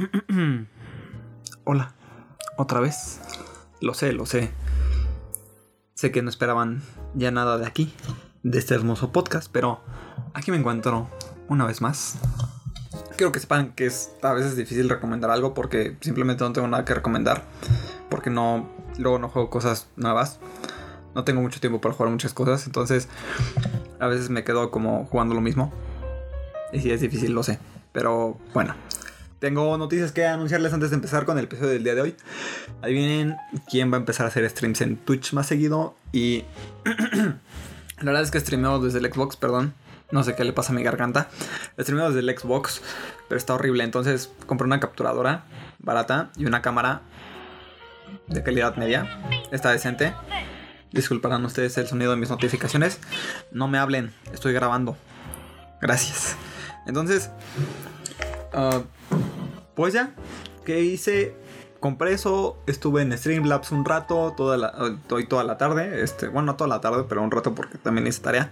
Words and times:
Hola, 1.64 1.94
otra 2.56 2.80
vez. 2.80 3.20
Lo 3.80 3.94
sé, 3.94 4.12
lo 4.12 4.26
sé. 4.26 4.50
Sé 5.94 6.10
que 6.10 6.22
no 6.22 6.30
esperaban 6.30 6.82
ya 7.14 7.30
nada 7.30 7.58
de 7.58 7.66
aquí, 7.66 7.92
de 8.42 8.58
este 8.58 8.74
hermoso 8.74 9.12
podcast, 9.12 9.50
pero 9.52 9.80
aquí 10.32 10.50
me 10.50 10.56
encuentro 10.56 11.08
una 11.48 11.66
vez 11.66 11.80
más. 11.82 12.18
Quiero 13.16 13.32
que 13.32 13.40
sepan 13.40 13.72
que 13.72 13.86
es 13.86 14.12
a 14.22 14.32
veces 14.32 14.56
difícil 14.56 14.88
recomendar 14.88 15.30
algo 15.30 15.52
porque 15.52 15.96
simplemente 16.00 16.44
no 16.44 16.52
tengo 16.52 16.68
nada 16.68 16.84
que 16.84 16.94
recomendar. 16.94 17.44
Porque 18.08 18.30
no, 18.30 18.70
luego 18.96 19.18
no 19.18 19.28
juego 19.28 19.50
cosas 19.50 19.88
nuevas. 19.96 20.38
No 21.14 21.24
tengo 21.24 21.42
mucho 21.42 21.60
tiempo 21.60 21.80
para 21.80 21.94
jugar 21.94 22.10
muchas 22.10 22.32
cosas, 22.32 22.66
entonces 22.66 23.08
a 23.98 24.06
veces 24.06 24.30
me 24.30 24.44
quedo 24.44 24.70
como 24.70 25.04
jugando 25.06 25.34
lo 25.34 25.40
mismo. 25.40 25.72
Y 26.72 26.80
si 26.80 26.90
es 26.90 27.00
difícil, 27.00 27.32
lo 27.32 27.42
sé. 27.42 27.58
Pero 27.92 28.38
bueno, 28.54 28.74
tengo 29.40 29.76
noticias 29.78 30.12
que 30.12 30.26
anunciarles 30.26 30.72
antes 30.72 30.90
de 30.90 30.96
empezar 30.96 31.24
con 31.24 31.38
el 31.38 31.44
episodio 31.44 31.70
del 31.70 31.82
día 31.82 31.94
de 31.94 32.02
hoy. 32.02 32.16
Adivinen 32.82 33.36
quién 33.68 33.90
va 33.90 33.96
a 33.96 34.00
empezar 34.00 34.26
a 34.26 34.28
hacer 34.28 34.48
streams 34.48 34.82
en 34.82 34.96
Twitch 34.98 35.32
más 35.32 35.46
seguido. 35.46 35.96
Y 36.12 36.44
la 36.84 38.04
verdad 38.04 38.22
es 38.22 38.30
que 38.30 38.38
streameo 38.38 38.78
desde 38.78 38.98
el 38.98 39.12
Xbox, 39.12 39.36
perdón. 39.36 39.74
No 40.10 40.22
sé 40.24 40.34
qué 40.34 40.44
le 40.44 40.52
pasa 40.52 40.72
a 40.72 40.76
mi 40.76 40.82
garganta. 40.82 41.28
Streameo 41.78 42.10
desde 42.12 42.20
el 42.20 42.38
Xbox, 42.38 42.82
pero 43.28 43.38
está 43.38 43.54
horrible. 43.54 43.82
Entonces 43.82 44.30
compré 44.46 44.66
una 44.66 44.78
capturadora 44.78 45.44
barata 45.78 46.30
y 46.36 46.44
una 46.44 46.60
cámara 46.60 47.00
de 48.26 48.42
calidad 48.42 48.76
media. 48.76 49.22
Está 49.52 49.70
decente. 49.70 50.12
Disculparán 50.92 51.44
ustedes 51.46 51.78
el 51.78 51.86
sonido 51.86 52.10
de 52.10 52.18
mis 52.18 52.28
notificaciones. 52.28 52.98
No 53.52 53.68
me 53.68 53.78
hablen, 53.78 54.12
estoy 54.34 54.52
grabando. 54.52 54.98
Gracias. 55.80 56.36
Entonces, 56.86 57.30
uh, 58.52 58.82
pues 59.80 59.94
ya, 59.94 60.10
¿qué 60.66 60.82
hice? 60.82 61.34
Compré 61.80 62.12
eso, 62.12 62.58
estuve 62.66 63.00
en 63.00 63.16
Streamlabs 63.16 63.72
un 63.72 63.86
rato, 63.86 64.34
toda 64.36 64.58
la, 64.58 64.74
hoy 65.10 65.26
toda 65.26 65.42
la 65.42 65.56
tarde, 65.56 66.02
este, 66.02 66.28
bueno, 66.28 66.52
no 66.52 66.56
toda 66.56 66.68
la 66.68 66.82
tarde, 66.82 67.06
pero 67.08 67.22
un 67.22 67.30
rato 67.30 67.54
porque 67.54 67.78
también 67.78 68.06
hice 68.06 68.20
tarea. 68.20 68.50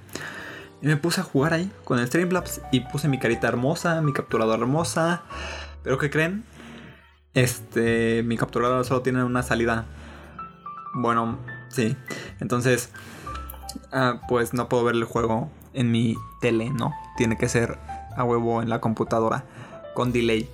Y 0.81 0.87
me 0.87 0.97
puse 0.97 1.21
a 1.21 1.25
jugar 1.25 1.53
ahí 1.53 1.71
con 1.85 1.99
el 1.99 2.07
Streamlabs 2.07 2.63
y 2.73 2.81
puse 2.81 3.09
mi 3.09 3.19
carita 3.19 3.47
hermosa, 3.47 4.01
mi 4.01 4.15
capturadora 4.15 4.63
hermosa. 4.63 5.21
Pero 5.83 5.99
¿qué 5.99 6.09
creen? 6.09 6.45
Este, 7.35 8.23
mi 8.23 8.39
capturadora 8.39 8.83
solo 8.85 9.03
tiene 9.03 9.23
una 9.23 9.43
salida. 9.43 9.85
Bueno, 10.95 11.39
sí. 11.69 11.95
Entonces, 12.41 12.89
uh, 13.93 14.19
pues 14.29 14.55
no 14.55 14.71
puedo 14.71 14.85
ver 14.85 14.95
el 14.95 15.05
juego 15.05 15.51
en 15.75 15.91
mi 15.91 16.17
tele, 16.41 16.71
¿no? 16.71 16.95
Tiene 17.19 17.37
que 17.37 17.51
ser 17.51 17.79
a 18.17 18.25
huevo 18.25 18.63
en 18.63 18.71
la 18.71 18.81
computadora 18.81 19.45
con 19.93 20.11
delay. 20.11 20.49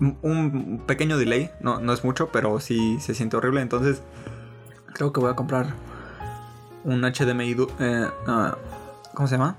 Un 0.00 0.82
pequeño 0.86 1.18
delay, 1.18 1.50
no, 1.60 1.78
no 1.80 1.92
es 1.92 2.04
mucho, 2.04 2.30
pero 2.30 2.58
sí 2.60 2.98
se 3.00 3.14
siente 3.14 3.36
horrible. 3.36 3.60
Entonces, 3.60 4.02
creo 4.94 5.12
que 5.12 5.20
voy 5.20 5.30
a 5.30 5.36
comprar 5.36 5.74
un 6.84 7.02
HDMI. 7.02 7.56
Eh, 7.78 8.06
uh, 8.26 8.56
¿Cómo 9.14 9.28
se 9.28 9.36
llama? 9.36 9.56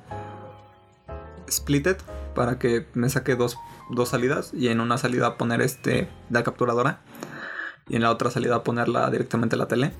Splitted 1.49 1.97
para 2.35 2.57
que 2.57 2.87
me 2.93 3.09
saque 3.09 3.35
dos, 3.35 3.57
dos, 3.89 4.09
salidas 4.09 4.53
y 4.53 4.69
en 4.69 4.79
una 4.79 4.97
salida 4.97 5.37
poner 5.37 5.61
este 5.61 6.09
la 6.29 6.43
capturadora 6.43 6.99
y 7.89 7.97
en 7.97 8.01
la 8.01 8.11
otra 8.11 8.31
salida 8.31 8.63
ponerla 8.63 9.09
directamente 9.09 9.55
a 9.55 9.59
la 9.59 9.67
tele. 9.67 9.91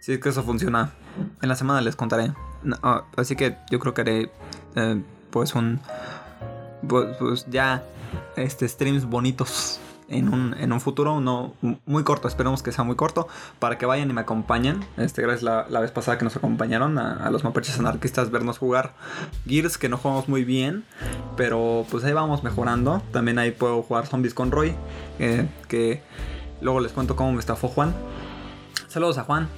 Si 0.00 0.12
es 0.12 0.18
que 0.18 0.30
eso 0.30 0.42
funciona, 0.42 0.92
en 1.40 1.48
la 1.48 1.54
semana 1.54 1.80
les 1.80 1.94
contaré. 1.94 2.32
No, 2.64 2.76
así 3.16 3.36
que 3.36 3.56
yo 3.70 3.78
creo 3.78 3.94
que 3.94 4.00
haré 4.00 4.32
eh, 4.74 5.02
pues 5.30 5.54
un 5.54 5.80
pues, 6.88 7.16
pues, 7.18 7.46
ya 7.48 7.84
este 8.36 8.68
streams 8.68 9.04
bonitos 9.04 9.80
en 10.08 10.28
un, 10.28 10.54
en 10.58 10.72
un 10.72 10.80
futuro 10.80 11.20
no 11.20 11.54
muy 11.86 12.04
corto 12.04 12.28
esperemos 12.28 12.62
que 12.62 12.70
sea 12.70 12.84
muy 12.84 12.96
corto 12.96 13.28
para 13.58 13.78
que 13.78 13.86
vayan 13.86 14.10
y 14.10 14.12
me 14.12 14.20
acompañen. 14.20 14.84
Este 14.96 15.22
gracias 15.22 15.42
la, 15.42 15.66
la 15.68 15.80
vez 15.80 15.90
pasada 15.90 16.18
que 16.18 16.24
nos 16.24 16.36
acompañaron 16.36 16.98
a, 16.98 17.30
los 17.30 17.44
mapaches 17.44 17.78
anarquistas 17.78 18.30
vernos 18.30 18.58
jugar 18.58 18.94
Gears 19.46 19.78
que 19.78 19.88
no 19.88 19.96
jugamos 19.96 20.28
muy 20.28 20.44
bien 20.44 20.84
pero 21.36 21.86
pues 21.90 22.04
ahí 22.04 22.12
vamos 22.12 22.42
mejorando. 22.42 23.02
También 23.12 23.38
ahí 23.38 23.50
puedo 23.50 23.82
jugar 23.82 24.06
zombies 24.06 24.34
con 24.34 24.50
Roy 24.50 24.74
eh, 25.18 25.48
que 25.68 26.02
luego 26.60 26.80
les 26.80 26.92
cuento 26.92 27.16
cómo 27.16 27.32
me 27.32 27.40
estafó 27.40 27.68
Juan. 27.68 27.94
Saludos 28.88 29.18
a 29.18 29.24
Juan 29.24 29.48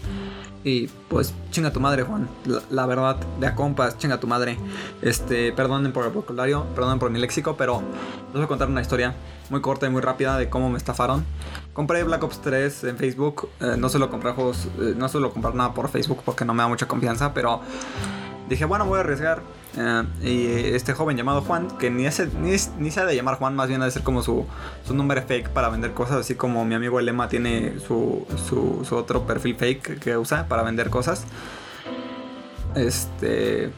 y 0.65 0.89
pues 1.09 1.35
chinga 1.51 1.73
tu 1.73 1.79
madre, 1.79 2.03
Juan. 2.03 2.27
La, 2.71 2.87
verdad, 2.87 3.17
de 3.39 3.47
a 3.47 3.55
compas, 3.55 3.99
chinga 3.99 4.19
tu 4.19 4.27
madre. 4.27 4.57
Este, 5.03 5.53
perdonen 5.53 5.93
por 5.93 6.07
el 6.07 6.11
vocabulario, 6.11 6.65
perdonen 6.75 6.99
por 6.99 7.11
mi 7.11 7.21
léxico, 7.21 7.55
pero 7.57 7.83
les 8.27 8.33
voy 8.33 8.45
a 8.45 8.47
contar 8.47 8.69
una 8.69 8.81
historia 8.81 9.15
muy 9.51 9.61
corta 9.61 9.87
y 9.87 9.91
muy 9.91 10.01
rápida 10.01 10.39
de 10.39 10.49
cómo 10.49 10.71
me 10.71 10.79
estafaron. 10.79 11.25
Compré 11.75 12.03
Black 12.03 12.25
Ops 12.25 12.41
3 12.41 12.85
en 12.85 12.97
Facebook. 12.97 13.51
Eh, 13.61 13.75
no 13.77 13.91
suelo 13.91 14.11
comprar 14.11 14.35
juegos, 14.35 14.69
eh, 14.81 14.95
no 14.97 15.09
suelo 15.09 15.33
comprar 15.33 15.55
nada 15.55 15.75
por 15.75 15.89
Facebook 15.91 16.23
porque 16.25 16.47
no 16.47 16.55
me 16.55 16.63
da 16.63 16.69
mucha 16.69 16.89
confianza, 16.89 17.35
pero 17.35 17.61
dije, 18.49 18.65
bueno, 18.65 18.87
voy 18.87 18.99
a 18.99 19.01
arriesgar. 19.01 19.43
Uh, 19.77 20.05
y 20.25 20.47
este 20.47 20.93
joven 20.93 21.17
llamado 21.17 21.43
Juan, 21.43 21.69
que 21.79 21.91
ni, 21.91 22.05
ni, 22.05 22.57
ni, 22.79 22.91
se 22.91 23.01
ha 23.01 23.07
de 23.07 23.17
llamar 23.17 23.37
Juan, 23.39 23.57
más 23.57 23.69
bien 23.69 23.83
ha 23.83 23.87
de 23.87 23.91
ser 23.91 24.03
como 24.03 24.23
su, 24.23 24.47
su 24.87 24.95
nombre 24.95 25.23
fake 25.23 25.49
para 25.49 25.69
vender 25.69 25.95
cosas, 25.95 26.19
así 26.19 26.37
como 26.37 26.65
mi 26.65 26.77
amigo 26.77 27.01
Elema 27.01 27.29
tiene 27.29 27.81
su, 27.81 28.25
su, 28.49 28.95
otro 28.95 29.27
perfil 29.27 29.57
fake 29.57 29.99
que 29.99 30.17
usa 30.17 30.47
para 30.47 30.63
vender 30.63 30.91
cosas. 30.91 31.25
Este. 32.75 33.73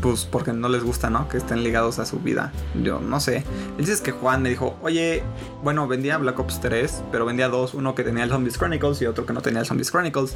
Pues 0.00 0.24
porque 0.24 0.52
no 0.52 0.68
les 0.68 0.82
gusta, 0.82 1.08
¿no? 1.08 1.28
Que 1.28 1.36
estén 1.36 1.62
ligados 1.62 2.00
a 2.00 2.04
su 2.04 2.18
vida. 2.18 2.52
Yo 2.82 2.98
no 2.98 3.20
sé. 3.20 3.44
Él 3.78 3.86
dice 3.86 4.02
que 4.02 4.10
Juan 4.10 4.42
me 4.42 4.48
dijo, 4.48 4.76
oye, 4.82 5.22
bueno, 5.62 5.86
vendía 5.86 6.18
Black 6.18 6.38
Ops 6.40 6.60
3, 6.60 7.04
pero 7.12 7.24
vendía 7.24 7.48
dos. 7.48 7.74
Uno 7.74 7.94
que 7.94 8.02
tenía 8.02 8.24
el 8.24 8.30
Zombies 8.30 8.58
Chronicles 8.58 9.00
y 9.02 9.06
otro 9.06 9.24
que 9.24 9.32
no 9.32 9.40
tenía 9.40 9.60
el 9.60 9.66
Zombies 9.66 9.92
Chronicles. 9.92 10.34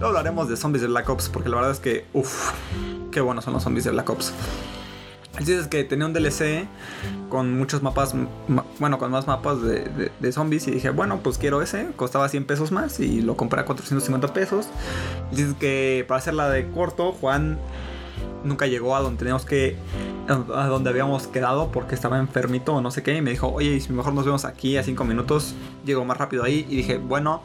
Luego 0.00 0.08
hablaremos 0.08 0.48
de 0.48 0.56
Zombies 0.56 0.82
de 0.82 0.88
Black 0.88 1.08
Ops, 1.08 1.28
porque 1.28 1.48
la 1.48 1.56
verdad 1.56 1.70
es 1.70 1.80
que, 1.80 2.06
uff, 2.12 2.50
qué 3.18 3.22
buenos 3.22 3.42
son 3.42 3.52
los 3.54 3.64
zombies 3.64 3.82
de 3.82 3.90
Black 3.90 4.08
Ops. 4.10 4.32
Él 5.40 5.44
dice 5.44 5.68
que 5.68 5.82
tenía 5.82 6.06
un 6.06 6.12
DLC 6.12 6.68
con 7.28 7.58
muchos 7.58 7.82
mapas, 7.82 8.14
bueno, 8.78 8.98
con 8.98 9.10
más 9.10 9.26
mapas 9.26 9.60
de, 9.60 10.12
de, 10.20 10.32
zombies. 10.32 10.68
Y 10.68 10.70
dije, 10.70 10.90
bueno, 10.90 11.18
pues 11.20 11.36
quiero 11.36 11.60
ese. 11.60 11.88
Costaba 11.96 12.28
100 12.28 12.44
pesos 12.44 12.70
más 12.70 13.00
y 13.00 13.20
lo 13.20 13.36
compré 13.36 13.60
a 13.60 13.64
450 13.64 14.32
pesos. 14.32 14.68
Dice 15.32 15.56
que 15.58 16.04
para 16.06 16.18
hacerla 16.18 16.48
de 16.48 16.70
corto, 16.70 17.10
Juan 17.10 17.58
nunca 18.44 18.68
llegó 18.68 18.94
a 18.94 19.00
donde 19.00 19.18
teníamos 19.18 19.44
que. 19.44 19.76
a 20.28 20.66
donde 20.68 20.90
habíamos 20.90 21.26
quedado 21.26 21.72
porque 21.72 21.96
estaba 21.96 22.20
enfermito 22.20 22.74
o 22.74 22.80
no 22.80 22.92
sé 22.92 23.02
qué. 23.02 23.16
Y 23.16 23.20
me 23.20 23.32
dijo, 23.32 23.48
oye, 23.48 23.80
si 23.80 23.92
mejor 23.92 24.12
nos 24.12 24.26
vemos 24.26 24.44
aquí 24.44 24.76
a 24.76 24.84
5 24.84 25.04
minutos. 25.04 25.56
Llego 25.84 26.04
más 26.04 26.18
rápido 26.18 26.44
ahí. 26.44 26.64
Y 26.68 26.76
dije, 26.76 26.98
bueno. 26.98 27.42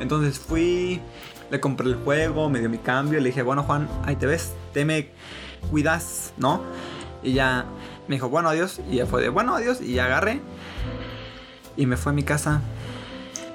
Entonces 0.00 0.38
fui. 0.38 1.02
Le 1.50 1.60
compré 1.60 1.88
el 1.88 1.96
juego, 1.96 2.48
me 2.48 2.60
dio 2.60 2.68
mi 2.68 2.78
cambio. 2.78 3.20
Le 3.20 3.26
dije, 3.26 3.42
bueno, 3.42 3.64
Juan, 3.64 3.88
ahí 4.04 4.16
te 4.16 4.26
ves. 4.26 4.52
Te 4.72 4.84
me 4.84 5.10
cuidas, 5.70 6.32
¿no? 6.36 6.62
Y 7.22 7.32
ya 7.32 7.66
me 8.08 8.16
dijo, 8.16 8.28
bueno, 8.28 8.48
adiós. 8.48 8.80
Y 8.90 8.96
ya 8.96 9.06
fue 9.06 9.20
de, 9.20 9.28
bueno, 9.28 9.54
adiós. 9.54 9.80
Y 9.80 9.94
ya 9.94 10.04
agarré. 10.04 10.40
Y 11.76 11.86
me 11.86 11.96
fue 11.96 12.12
a 12.12 12.14
mi 12.14 12.22
casa. 12.22 12.60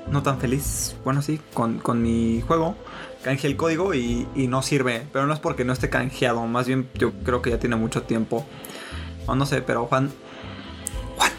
No 0.07 0.23
tan 0.23 0.39
feliz. 0.39 0.95
Bueno, 1.03 1.21
sí, 1.21 1.39
con, 1.53 1.79
con 1.79 2.01
mi 2.01 2.41
juego. 2.41 2.75
Canjeé 3.23 3.49
el 3.49 3.57
código 3.57 3.93
y, 3.93 4.27
y, 4.35 4.47
no 4.47 4.61
sirve. 4.61 5.07
Pero 5.11 5.25
no 5.25 5.33
es 5.33 5.39
porque 5.39 5.63
no 5.65 5.73
esté 5.73 5.89
canjeado. 5.89 6.45
Más 6.45 6.67
bien 6.67 6.89
yo 6.95 7.11
creo 7.23 7.41
que 7.41 7.49
ya 7.49 7.59
tiene 7.59 7.75
mucho 7.75 8.03
tiempo. 8.03 8.45
O 9.25 9.35
no 9.35 9.45
sé, 9.45 9.61
pero 9.61 9.85
Juan. 9.87 10.11
Juan, 11.15 11.31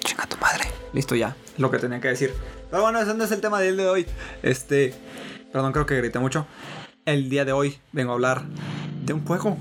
chinga 0.00 0.26
tu 0.26 0.36
madre. 0.38 0.64
Listo 0.92 1.14
ya. 1.14 1.36
Lo 1.58 1.70
que 1.70 1.78
tenía 1.78 2.00
que 2.00 2.08
decir. 2.08 2.34
Pero 2.70 2.82
bueno, 2.82 2.98
ese 3.00 3.14
no 3.14 3.24
es 3.24 3.30
el 3.30 3.40
tema 3.40 3.60
del 3.60 3.76
de 3.76 3.86
hoy. 3.86 4.06
Este. 4.42 4.94
Perdón, 5.52 5.72
creo 5.72 5.86
que 5.86 5.96
grité 5.98 6.18
mucho. 6.18 6.46
El 7.04 7.28
día 7.28 7.44
de 7.44 7.52
hoy 7.52 7.76
vengo 7.92 8.12
a 8.12 8.14
hablar 8.14 8.44
de 9.04 9.12
un 9.12 9.24
juego. 9.24 9.58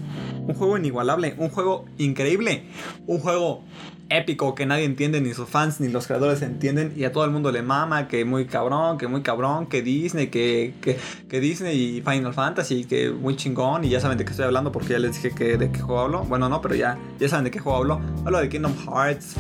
Un 0.48 0.56
juego 0.56 0.78
inigualable, 0.78 1.36
un 1.38 1.50
juego 1.50 1.86
increíble, 1.98 2.64
un 3.06 3.20
juego 3.20 3.64
épico 4.10 4.56
que 4.56 4.66
nadie 4.66 4.86
entiende, 4.86 5.22
ni 5.22 5.34
sus 5.34 5.48
fans 5.48 5.80
ni 5.80 5.88
los 5.90 6.08
creadores 6.08 6.42
entienden 6.42 6.94
y 6.98 7.04
a 7.04 7.12
todo 7.12 7.26
el 7.26 7.32
mundo 7.32 7.52
le 7.52 7.62
mama, 7.62 8.08
que 8.08 8.26
muy 8.26 8.46
cabrón, 8.46 8.98
que 8.98 9.08
muy 9.08 9.22
cabrón, 9.22 9.68
que 9.68 9.82
Disney, 9.82 10.28
que, 10.28 10.74
que, 10.82 10.98
que 11.30 11.40
Disney 11.40 11.98
y 11.98 12.02
Final 12.02 12.34
Fantasy, 12.34 12.86
que 12.86 13.12
muy 13.12 13.36
chingón 13.36 13.84
y 13.84 13.90
ya 13.90 14.00
saben 14.00 14.18
de 14.18 14.26
qué 14.26 14.32
estoy 14.32 14.46
hablando 14.46 14.72
porque 14.72 14.90
ya 14.90 15.00
les 15.00 15.16
dije 15.16 15.36
que 15.36 15.58
de 15.58 15.72
qué 15.72 15.80
juego 15.80 16.02
hablo. 16.02 16.24
Bueno, 16.24 16.50
no, 16.50 16.62
pero 16.62 16.76
ya, 16.76 16.98
ya 17.20 17.30
saben 17.30 17.46
de 17.46 17.52
qué 17.52 17.60
juego 17.60 17.78
hablo. 17.78 18.02
Hablo 18.26 18.40
de 18.40 18.50
Kingdom 18.50 18.76
Hearts. 18.88 19.36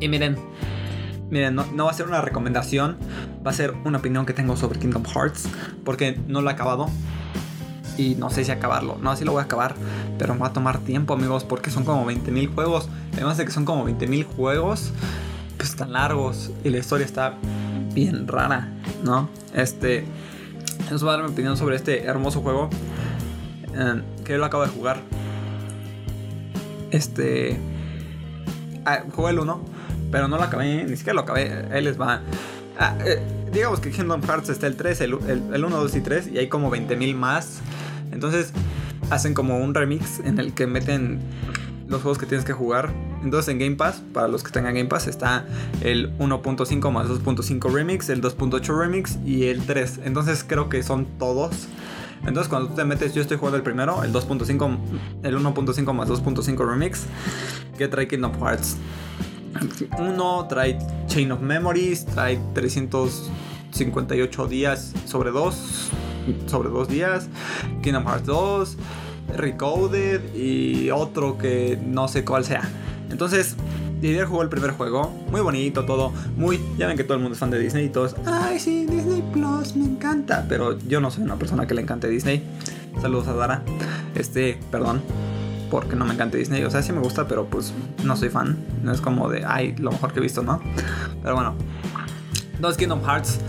Y 0.00 0.08
miren, 0.08 0.36
miren, 1.32 1.56
no, 1.56 1.84
va 1.86 1.90
a 1.90 1.94
ser 1.94 2.06
una 2.06 2.20
recomendación, 2.20 2.98
va 3.44 3.50
a 3.50 3.54
ser 3.54 3.74
una 3.86 3.98
opinión 3.98 4.26
que 4.26 4.34
tengo 4.34 4.54
sobre 4.54 4.78
Kingdom 4.78 5.04
Hearts 5.04 5.48
porque 5.82 6.20
no 6.28 6.42
lo 6.42 6.50
he 6.50 6.52
acabado 6.52 6.90
y 7.96 8.16
no 8.16 8.28
sé 8.28 8.44
si 8.44 8.50
acabarlo. 8.50 8.98
No, 9.00 9.16
sí 9.16 9.24
lo 9.24 9.32
voy 9.32 9.40
a 9.40 9.44
acabar, 9.44 9.74
pero 10.18 10.34
me 10.34 10.40
va 10.40 10.48
a 10.48 10.52
tomar 10.52 10.78
tiempo, 10.80 11.14
amigos, 11.14 11.44
porque 11.44 11.70
son 11.70 11.84
como 11.84 12.04
20.000 12.04 12.54
juegos. 12.54 12.90
Además 13.14 13.38
de 13.38 13.46
que 13.46 13.50
son 13.50 13.64
como 13.64 13.88
20.000 13.88 14.26
juegos, 14.26 14.92
pues 15.56 15.74
tan 15.74 15.94
largos 15.94 16.50
y 16.64 16.68
la 16.68 16.78
historia 16.78 17.06
está 17.06 17.34
bien 17.94 18.28
rara, 18.28 18.68
¿no? 19.02 19.30
Este, 19.54 20.04
les 20.90 21.00
voy 21.02 21.08
a 21.08 21.12
dar 21.12 21.24
mi 21.24 21.30
opinión 21.30 21.56
sobre 21.56 21.76
este 21.76 22.04
hermoso 22.04 22.42
juego 22.42 22.68
eh, 23.74 24.02
que 24.22 24.32
yo 24.32 24.38
lo 24.38 24.44
acabo 24.44 24.64
de 24.64 24.68
jugar. 24.68 25.00
Este, 26.90 27.58
ah, 28.84 29.04
el 29.30 29.38
1, 29.38 29.64
Pero 30.12 30.28
no 30.28 30.36
lo 30.36 30.42
acabé, 30.44 30.84
ni 30.84 30.96
siquiera 30.96 31.14
lo 31.14 31.22
acabé. 31.22 31.66
Ahí 31.72 31.82
les 31.82 32.00
va. 32.00 32.20
Ah, 32.78 32.96
eh, 33.04 33.20
digamos 33.52 33.80
que 33.80 33.90
Kingdom 33.90 34.22
Hearts 34.22 34.50
está 34.50 34.66
el 34.66 34.76
3, 34.76 35.00
el, 35.00 35.18
el, 35.52 35.64
1, 35.64 35.76
2 35.76 35.96
y 35.96 36.00
3, 36.02 36.28
y 36.28 36.38
hay 36.38 36.48
como 36.48 36.70
20.000 36.70 37.14
más. 37.14 37.60
Entonces 38.12 38.52
hacen 39.10 39.34
como 39.34 39.58
un 39.58 39.74
remix 39.74 40.20
en 40.20 40.38
el 40.38 40.52
que 40.52 40.66
meten 40.66 41.20
los 41.88 42.02
juegos 42.02 42.18
que 42.18 42.26
tienes 42.26 42.44
que 42.44 42.52
jugar. 42.52 42.92
Entonces 43.24 43.52
en 43.52 43.58
Game 43.58 43.76
Pass, 43.76 44.02
para 44.12 44.28
los 44.28 44.42
que 44.42 44.50
tengan 44.50 44.74
Game 44.74 44.88
Pass, 44.88 45.06
está 45.06 45.46
el 45.80 46.16
1.5 46.18 46.90
más 46.90 47.08
2.5 47.08 47.72
remix, 47.72 48.10
el 48.10 48.20
2.8 48.20 48.78
remix 48.78 49.18
y 49.24 49.46
el 49.46 49.64
3. 49.64 50.00
Entonces 50.04 50.44
creo 50.46 50.68
que 50.68 50.82
son 50.82 51.06
todos. 51.18 51.68
Entonces 52.26 52.48
cuando 52.48 52.68
tú 52.68 52.74
te 52.74 52.84
metes, 52.84 53.14
yo 53.14 53.22
estoy 53.22 53.38
jugando 53.38 53.56
el 53.56 53.62
primero, 53.62 54.04
el 54.04 54.12
2.5, 54.12 54.78
el 55.22 55.38
1.5 55.38 55.92
más 55.92 56.08
2.5 56.08 56.68
remix, 56.68 57.04
que 57.78 57.88
trae 57.88 58.06
Kingdom 58.06 58.32
Hearts 58.40 58.76
uno 59.98 60.46
trae 60.48 60.78
Chain 61.06 61.32
of 61.32 61.40
Memories, 61.40 62.04
trae 62.06 62.38
358 62.54 64.46
días 64.48 64.92
sobre 65.06 65.30
dos, 65.30 65.90
sobre 66.46 66.68
dos 66.68 66.88
días, 66.88 67.28
Kingdom 67.82 68.04
Hearts 68.06 68.26
2, 68.26 68.76
Recoded 69.36 70.34
y 70.34 70.90
otro 70.90 71.38
que 71.38 71.78
no 71.84 72.08
sé 72.08 72.24
cuál 72.24 72.44
sea. 72.44 72.62
Entonces, 73.10 73.56
Didier 74.00 74.26
jugó 74.26 74.42
el 74.42 74.48
primer 74.48 74.72
juego, 74.72 75.10
muy 75.30 75.40
bonito 75.40 75.84
todo, 75.84 76.12
muy, 76.36 76.60
ya 76.76 76.88
ven 76.88 76.96
que 76.96 77.04
todo 77.04 77.14
el 77.14 77.20
mundo 77.20 77.34
es 77.34 77.38
fan 77.38 77.50
de 77.50 77.58
Disney 77.58 77.86
y 77.86 77.88
todos, 77.88 78.16
ay 78.26 78.58
sí, 78.58 78.84
Disney 78.84 79.22
Plus, 79.32 79.76
me 79.76 79.84
encanta, 79.84 80.44
pero 80.48 80.76
yo 80.80 81.00
no 81.00 81.10
soy 81.10 81.22
una 81.22 81.36
persona 81.36 81.66
que 81.66 81.74
le 81.74 81.82
encante 81.82 82.08
Disney. 82.08 82.42
Saludos 83.00 83.28
a 83.28 83.34
Dara. 83.34 83.62
Este, 84.14 84.58
perdón, 84.70 85.02
porque 85.72 85.96
no 85.96 86.04
me 86.04 86.12
encanta 86.12 86.36
Disney. 86.36 86.62
O 86.64 86.70
sea, 86.70 86.82
sí 86.82 86.92
me 86.92 87.00
gusta, 87.00 87.26
pero 87.26 87.46
pues 87.46 87.72
no 88.04 88.14
soy 88.14 88.28
fan. 88.28 88.58
No 88.82 88.92
es 88.92 89.00
como 89.00 89.30
de, 89.30 89.46
ay, 89.46 89.74
lo 89.78 89.90
mejor 89.90 90.12
que 90.12 90.18
he 90.18 90.22
visto, 90.22 90.42
¿no? 90.42 90.60
Pero 91.22 91.34
bueno, 91.34 91.54
dos 92.60 92.76
Kingdom 92.76 93.02
Hearts. 93.02 93.40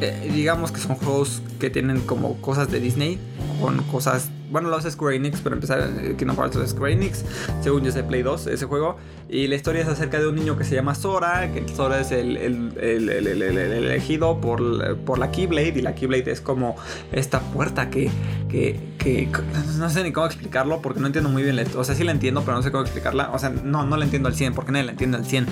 Eh, 0.00 0.32
digamos 0.34 0.72
que 0.72 0.80
son 0.80 0.96
juegos 0.96 1.42
que 1.60 1.70
tienen 1.70 2.00
como 2.00 2.34
cosas 2.40 2.72
de 2.72 2.80
Disney 2.80 3.20
con 3.60 3.82
cosas 3.84 4.30
bueno, 4.50 4.68
lo 4.68 4.76
hace 4.76 4.90
Square 4.90 5.16
Enix, 5.16 5.40
pero 5.40 5.54
empezar 5.54 5.80
eh, 5.80 6.14
Kingdom 6.16 6.36
Hearts 6.36 6.56
de 6.58 6.66
Square 6.66 6.92
Enix, 6.92 7.24
según 7.62 7.82
yo 7.84 7.92
sé 7.92 8.02
Play 8.02 8.22
2, 8.22 8.46
ese 8.46 8.66
juego. 8.66 8.96
Y 9.28 9.48
la 9.48 9.56
historia 9.56 9.82
es 9.82 9.88
acerca 9.88 10.20
de 10.20 10.28
un 10.28 10.36
niño 10.36 10.56
que 10.56 10.64
se 10.64 10.74
llama 10.74 10.94
Sora, 10.94 11.52
que 11.52 11.66
Sora 11.74 12.00
es 12.00 12.12
el, 12.12 12.36
elegido 12.78 14.40
por, 14.40 14.96
por 14.98 15.18
la 15.18 15.30
Keyblade, 15.32 15.78
y 15.78 15.82
la 15.82 15.94
Keyblade 15.94 16.30
es 16.30 16.40
como 16.40 16.76
esta 17.10 17.40
puerta 17.40 17.90
que, 17.90 18.10
que, 18.48 18.78
que, 18.98 19.28
no 19.78 19.90
sé 19.90 20.04
ni 20.04 20.12
cómo 20.12 20.26
explicarlo, 20.26 20.80
porque 20.80 21.00
no 21.00 21.08
entiendo 21.08 21.28
muy 21.28 21.42
bien, 21.42 21.58
o 21.76 21.84
sea, 21.84 21.94
sí 21.94 22.04
la 22.04 22.12
entiendo, 22.12 22.42
pero 22.42 22.56
no 22.56 22.62
sé 22.62 22.70
cómo 22.70 22.84
explicarla, 22.84 23.30
o 23.32 23.38
sea, 23.38 23.50
no, 23.50 23.84
no 23.84 23.96
la 23.96 24.04
entiendo 24.04 24.28
al 24.28 24.36
100, 24.36 24.54
porque 24.54 24.70
nadie 24.72 24.84
la 24.84 24.92
entiende 24.92 25.16
al 25.16 25.26
100, 25.26 25.46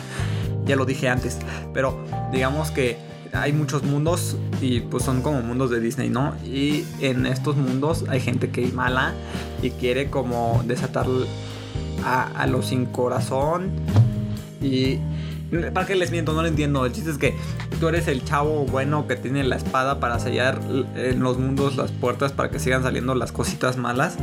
ya 0.65 0.77
lo 0.77 0.85
dije 0.85 1.09
antes, 1.09 1.39
pero 1.73 1.99
digamos 2.33 2.71
que 2.71 3.14
hay 3.35 3.53
muchos 3.53 3.83
mundos 3.83 4.37
y 4.61 4.81
pues 4.81 5.05
son 5.05 5.21
como 5.21 5.43
mundos 5.43 5.71
de 5.71 5.81
Disney, 5.81 6.09
¿no? 6.09 6.35
Y 6.45 6.85
en 7.01 7.27
estos 7.27 7.57
mundos 7.57 8.05
hay 8.09 8.21
gente 8.21 8.51
que 8.51 8.65
es 8.65 8.73
mala 8.73 9.13
y 9.61 9.71
quiere 9.71 10.09
como 10.09 10.63
desatar 10.67 11.07
a, 12.05 12.47
los 12.47 12.67
sin 12.67 12.87
corazón 12.87 13.71
y... 14.63 14.99
¿Para 15.73 15.87
qué 15.87 15.95
les 15.95 16.11
miento? 16.11 16.33
No 16.33 16.43
lo 16.43 16.49
entiendo. 16.49 16.85
El 16.85 16.93
chiste 16.93 17.11
es 17.11 17.19
que 17.19 17.37
tú 17.79 17.87
eres 17.87 18.09
el 18.09 18.25
chavo 18.25 18.65
bueno 18.65 19.07
que 19.07 19.15
tiene 19.15 19.45
la 19.45 19.55
espada 19.55 20.01
para 20.01 20.19
sellar 20.19 20.61
en 20.97 21.21
los 21.21 21.39
mundos 21.39 21.77
las 21.77 21.93
puertas 21.93 22.33
para 22.33 22.51
que 22.51 22.59
sigan 22.59 22.83
saliendo 22.83 23.15
las 23.15 23.31
cositas 23.31 23.77
malas. 23.77 24.17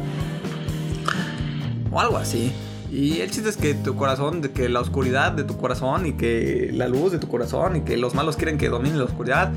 O 1.90 2.02
algo 2.02 2.18
así. 2.18 2.52
Y 2.92 3.22
el 3.22 3.32
chiste 3.32 3.50
es 3.50 3.56
que 3.56 3.74
tu 3.74 3.96
corazón, 3.96 4.42
que 4.42 4.68
la 4.68 4.82
oscuridad 4.82 5.32
de 5.32 5.46
tu 5.46 5.58
corazón 5.58 6.06
y 6.06 6.14
que 6.14 6.72
la 6.74 6.90
luz 6.90 7.14
de 7.14 7.20
tu 7.20 7.30
corazón 7.30 7.78
y 7.78 7.82
que 7.82 7.96
los 7.96 8.14
malos 8.16 8.36
quieren 8.36 8.58
que 8.58 8.68
domine 8.68 8.98
la 8.98 9.06
oscuridad 9.06 9.54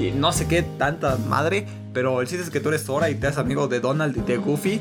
y 0.00 0.10
no 0.10 0.32
sé 0.32 0.46
qué 0.46 0.62
tanta 0.62 1.18
madre, 1.28 1.66
pero 1.92 2.22
el 2.22 2.26
chiste 2.26 2.44
es 2.44 2.48
que 2.48 2.60
tú 2.60 2.70
eres 2.70 2.82
Sora 2.82 3.10
y 3.10 3.16
te 3.16 3.26
haces 3.26 3.38
amigo 3.38 3.68
de 3.68 3.80
Donald 3.80 4.16
y 4.16 4.20
de 4.22 4.38
Goofy 4.38 4.80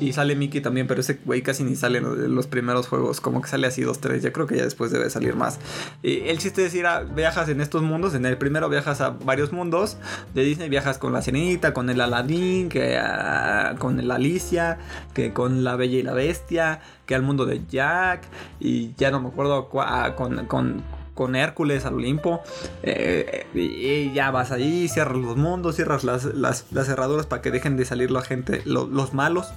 y 0.00 0.12
sale 0.12 0.36
Mickey 0.36 0.60
también, 0.60 0.86
pero 0.86 1.00
ese 1.00 1.18
güey 1.24 1.42
casi 1.42 1.64
ni 1.64 1.76
sale 1.76 1.98
en 1.98 2.34
los 2.34 2.46
primeros 2.46 2.88
juegos. 2.88 3.20
Como 3.20 3.40
que 3.42 3.48
sale 3.48 3.66
así 3.66 3.82
dos, 3.82 4.00
tres. 4.00 4.22
Yo 4.22 4.32
creo 4.32 4.46
que 4.46 4.56
ya 4.56 4.64
después 4.64 4.90
debe 4.90 5.08
salir 5.10 5.34
más. 5.34 5.58
Y 6.02 6.20
el 6.28 6.38
chiste 6.38 6.64
es 6.66 6.74
viajas 7.14 7.48
en 7.48 7.60
estos 7.60 7.82
mundos. 7.82 8.14
En 8.14 8.26
el 8.26 8.38
primero 8.38 8.68
viajas 8.68 9.00
a 9.00 9.10
varios 9.10 9.52
mundos 9.52 9.96
de 10.34 10.42
Disney. 10.42 10.68
Viajas 10.68 10.98
con 10.98 11.12
la 11.12 11.22
Sirenita, 11.22 11.72
con 11.72 11.90
el 11.90 12.00
Aladdin, 12.00 12.68
que 12.68 12.98
uh, 12.98 13.76
con 13.78 14.00
el 14.00 14.10
Alicia, 14.10 14.78
que 15.14 15.32
con 15.32 15.64
la 15.64 15.76
Bella 15.76 15.98
y 15.98 16.02
la 16.02 16.12
Bestia, 16.12 16.80
que 17.06 17.14
al 17.14 17.22
mundo 17.22 17.46
de 17.46 17.62
Jack. 17.68 18.22
Y 18.60 18.94
ya 18.94 19.10
no 19.10 19.20
me 19.20 19.28
acuerdo 19.28 19.68
uh, 19.72 20.14
con, 20.14 20.46
con 20.46 20.98
con 21.18 21.34
Hércules 21.34 21.84
al 21.84 21.94
Olimpo. 21.94 22.42
Eh, 22.84 23.48
y 23.52 24.12
ya 24.12 24.30
vas 24.30 24.52
allí, 24.52 24.86
cierras 24.86 25.16
los 25.16 25.36
mundos, 25.36 25.74
cierras 25.74 26.04
las, 26.04 26.24
las, 26.26 26.64
cerraduras 26.70 27.26
para 27.26 27.42
que 27.42 27.50
dejen 27.50 27.76
de 27.76 27.84
salir 27.84 28.12
la 28.12 28.22
gente, 28.22 28.62
los 28.64 29.14
malos. 29.14 29.48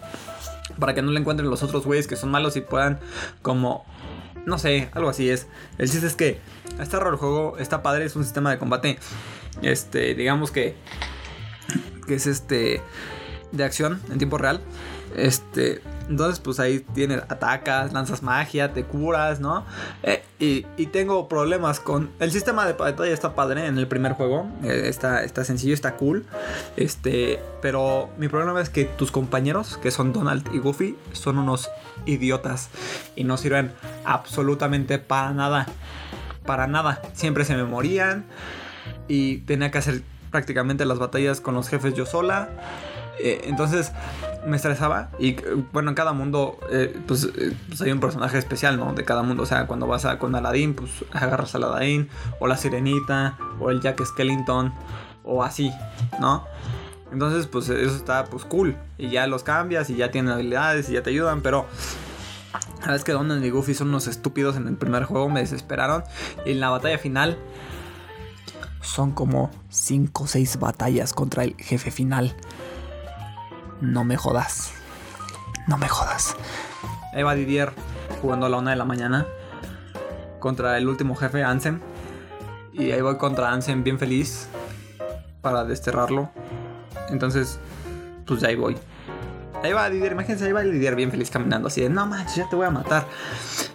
Para 0.79 0.93
que 0.93 1.01
no 1.01 1.11
le 1.11 1.19
encuentren 1.19 1.49
los 1.49 1.63
otros 1.63 1.85
güeyes 1.85 2.07
que 2.07 2.15
son 2.15 2.31
malos 2.31 2.55
y 2.55 2.61
puedan 2.61 2.99
como... 3.41 3.85
No 4.45 4.57
sé, 4.57 4.89
algo 4.93 5.09
así 5.09 5.29
es. 5.29 5.47
El 5.77 5.89
chiste 5.89 6.07
es 6.07 6.15
que 6.15 6.39
está 6.79 6.97
raro 6.97 7.11
el 7.11 7.17
juego, 7.17 7.57
está 7.59 7.83
padre, 7.83 8.05
es 8.05 8.15
un 8.15 8.23
sistema 8.23 8.49
de 8.49 8.57
combate. 8.57 8.97
Este, 9.61 10.15
digamos 10.15 10.51
que... 10.51 10.75
Que 12.07 12.15
es 12.15 12.27
este... 12.27 12.81
De 13.51 13.63
acción 13.63 14.01
en 14.09 14.17
tiempo 14.17 14.37
real. 14.37 14.61
Este, 15.15 15.81
entonces, 16.09 16.39
pues 16.39 16.59
ahí 16.59 16.79
tienes, 16.79 17.19
atacas, 17.29 17.93
lanzas 17.93 18.23
magia, 18.23 18.73
te 18.73 18.83
curas, 18.83 19.39
¿no? 19.39 19.65
Eh, 20.03 20.23
y, 20.39 20.85
tengo 20.87 21.27
problemas 21.27 21.79
con. 21.79 22.09
El 22.19 22.31
sistema 22.31 22.65
de 22.65 22.73
batalla 22.73 23.13
está 23.13 23.35
padre 23.35 23.67
en 23.67 23.77
el 23.77 23.87
primer 23.87 24.13
juego. 24.13 24.49
Eh, 24.63 24.83
está, 24.85 25.23
está 25.23 25.43
sencillo, 25.43 25.73
está 25.73 25.95
cool. 25.95 26.25
Este. 26.75 27.39
Pero 27.61 28.09
mi 28.17 28.27
problema 28.27 28.61
es 28.61 28.69
que 28.69 28.85
tus 28.85 29.11
compañeros, 29.11 29.77
que 29.77 29.91
son 29.91 30.13
Donald 30.13 30.49
y 30.53 30.59
Goofy, 30.59 30.97
son 31.13 31.37
unos 31.37 31.69
idiotas. 32.05 32.69
Y 33.15 33.23
no 33.23 33.37
sirven 33.37 33.71
absolutamente 34.03 34.97
para 34.99 35.31
nada. 35.31 35.67
Para 36.45 36.67
nada. 36.67 37.01
Siempre 37.13 37.45
se 37.45 37.55
me 37.55 37.63
morían. 37.63 38.25
Y 39.07 39.37
tenía 39.39 39.71
que 39.71 39.77
hacer 39.77 40.01
prácticamente 40.31 40.85
las 40.85 40.97
batallas 40.97 41.39
con 41.39 41.53
los 41.53 41.69
jefes 41.69 41.93
yo 41.93 42.05
sola. 42.05 42.49
Eh, 43.19 43.41
entonces 43.45 43.91
me 44.45 44.55
estresaba 44.55 45.11
y 45.19 45.35
bueno, 45.71 45.89
en 45.89 45.95
cada 45.95 46.13
mundo 46.13 46.59
eh, 46.71 46.97
pues, 47.07 47.25
eh, 47.25 47.55
pues, 47.67 47.81
hay 47.81 47.91
un 47.91 47.99
personaje 47.99 48.37
especial, 48.37 48.77
¿no? 48.77 48.93
De 48.93 49.05
cada 49.05 49.23
mundo, 49.23 49.43
o 49.43 49.45
sea, 49.45 49.67
cuando 49.67 49.87
vas 49.87 50.05
a, 50.05 50.17
con 50.17 50.35
Aladdin, 50.35 50.73
pues 50.73 50.91
agarras 51.11 51.55
a 51.55 51.57
Aladdin, 51.59 52.09
o 52.39 52.47
la 52.47 52.57
Sirenita, 52.57 53.37
o 53.59 53.69
el 53.69 53.81
Jack 53.81 54.03
Skellington, 54.03 54.73
o 55.23 55.43
así, 55.43 55.71
¿no? 56.19 56.45
Entonces, 57.11 57.47
pues 57.47 57.69
eso 57.69 57.95
está 57.95 58.25
pues 58.25 58.45
cool. 58.45 58.77
Y 58.97 59.09
ya 59.09 59.27
los 59.27 59.43
cambias 59.43 59.89
y 59.89 59.95
ya 59.95 60.11
tienen 60.11 60.31
habilidades 60.31 60.89
y 60.89 60.93
ya 60.93 61.03
te 61.03 61.09
ayudan, 61.09 61.41
pero... 61.41 61.65
Sabes 62.83 63.03
que 63.03 63.11
Donald 63.11 63.45
y 63.45 63.49
Goofy 63.51 63.75
son 63.75 63.89
unos 63.89 64.07
estúpidos 64.07 64.55
en 64.55 64.67
el 64.67 64.75
primer 64.75 65.03
juego, 65.03 65.29
me 65.29 65.41
desesperaron. 65.41 66.03
Y 66.45 66.51
en 66.51 66.59
la 66.59 66.69
batalla 66.69 66.97
final 66.97 67.37
son 68.81 69.11
como 69.11 69.51
5 69.69 70.23
o 70.23 70.27
6 70.27 70.57
batallas 70.59 71.13
contra 71.13 71.43
el 71.43 71.55
jefe 71.57 71.91
final. 71.91 72.35
No 73.81 74.03
me 74.03 74.15
jodas. 74.15 74.71
No 75.67 75.77
me 75.77 75.89
jodas. 75.89 76.35
Eva 77.13 77.33
Didier 77.33 77.73
jugando 78.21 78.45
a 78.45 78.49
la 78.49 78.57
una 78.57 78.71
de 78.71 78.77
la 78.77 78.85
mañana 78.85 79.25
contra 80.39 80.77
el 80.77 80.87
último 80.87 81.15
jefe, 81.15 81.43
Ansem. 81.43 81.79
Y 82.73 82.91
ahí 82.91 83.01
voy 83.01 83.17
contra 83.17 83.51
Ansem 83.51 83.83
bien 83.83 83.97
feliz 83.97 84.47
para 85.41 85.65
desterrarlo. 85.65 86.29
Entonces, 87.09 87.59
pues 88.27 88.39
ya 88.41 88.49
ahí 88.49 88.55
voy. 88.55 88.77
Ahí 89.63 89.73
va 89.73 89.89
Didier, 89.89 90.11
imagínense, 90.11 90.45
ahí 90.45 90.51
va 90.51 90.61
Didier 90.61 90.95
bien 90.95 91.11
feliz 91.11 91.29
caminando 91.29 91.67
así 91.67 91.81
de, 91.81 91.89
no 91.89 92.05
manches, 92.05 92.35
ya 92.35 92.49
te 92.49 92.55
voy 92.55 92.67
a 92.67 92.71
matar. 92.71 93.05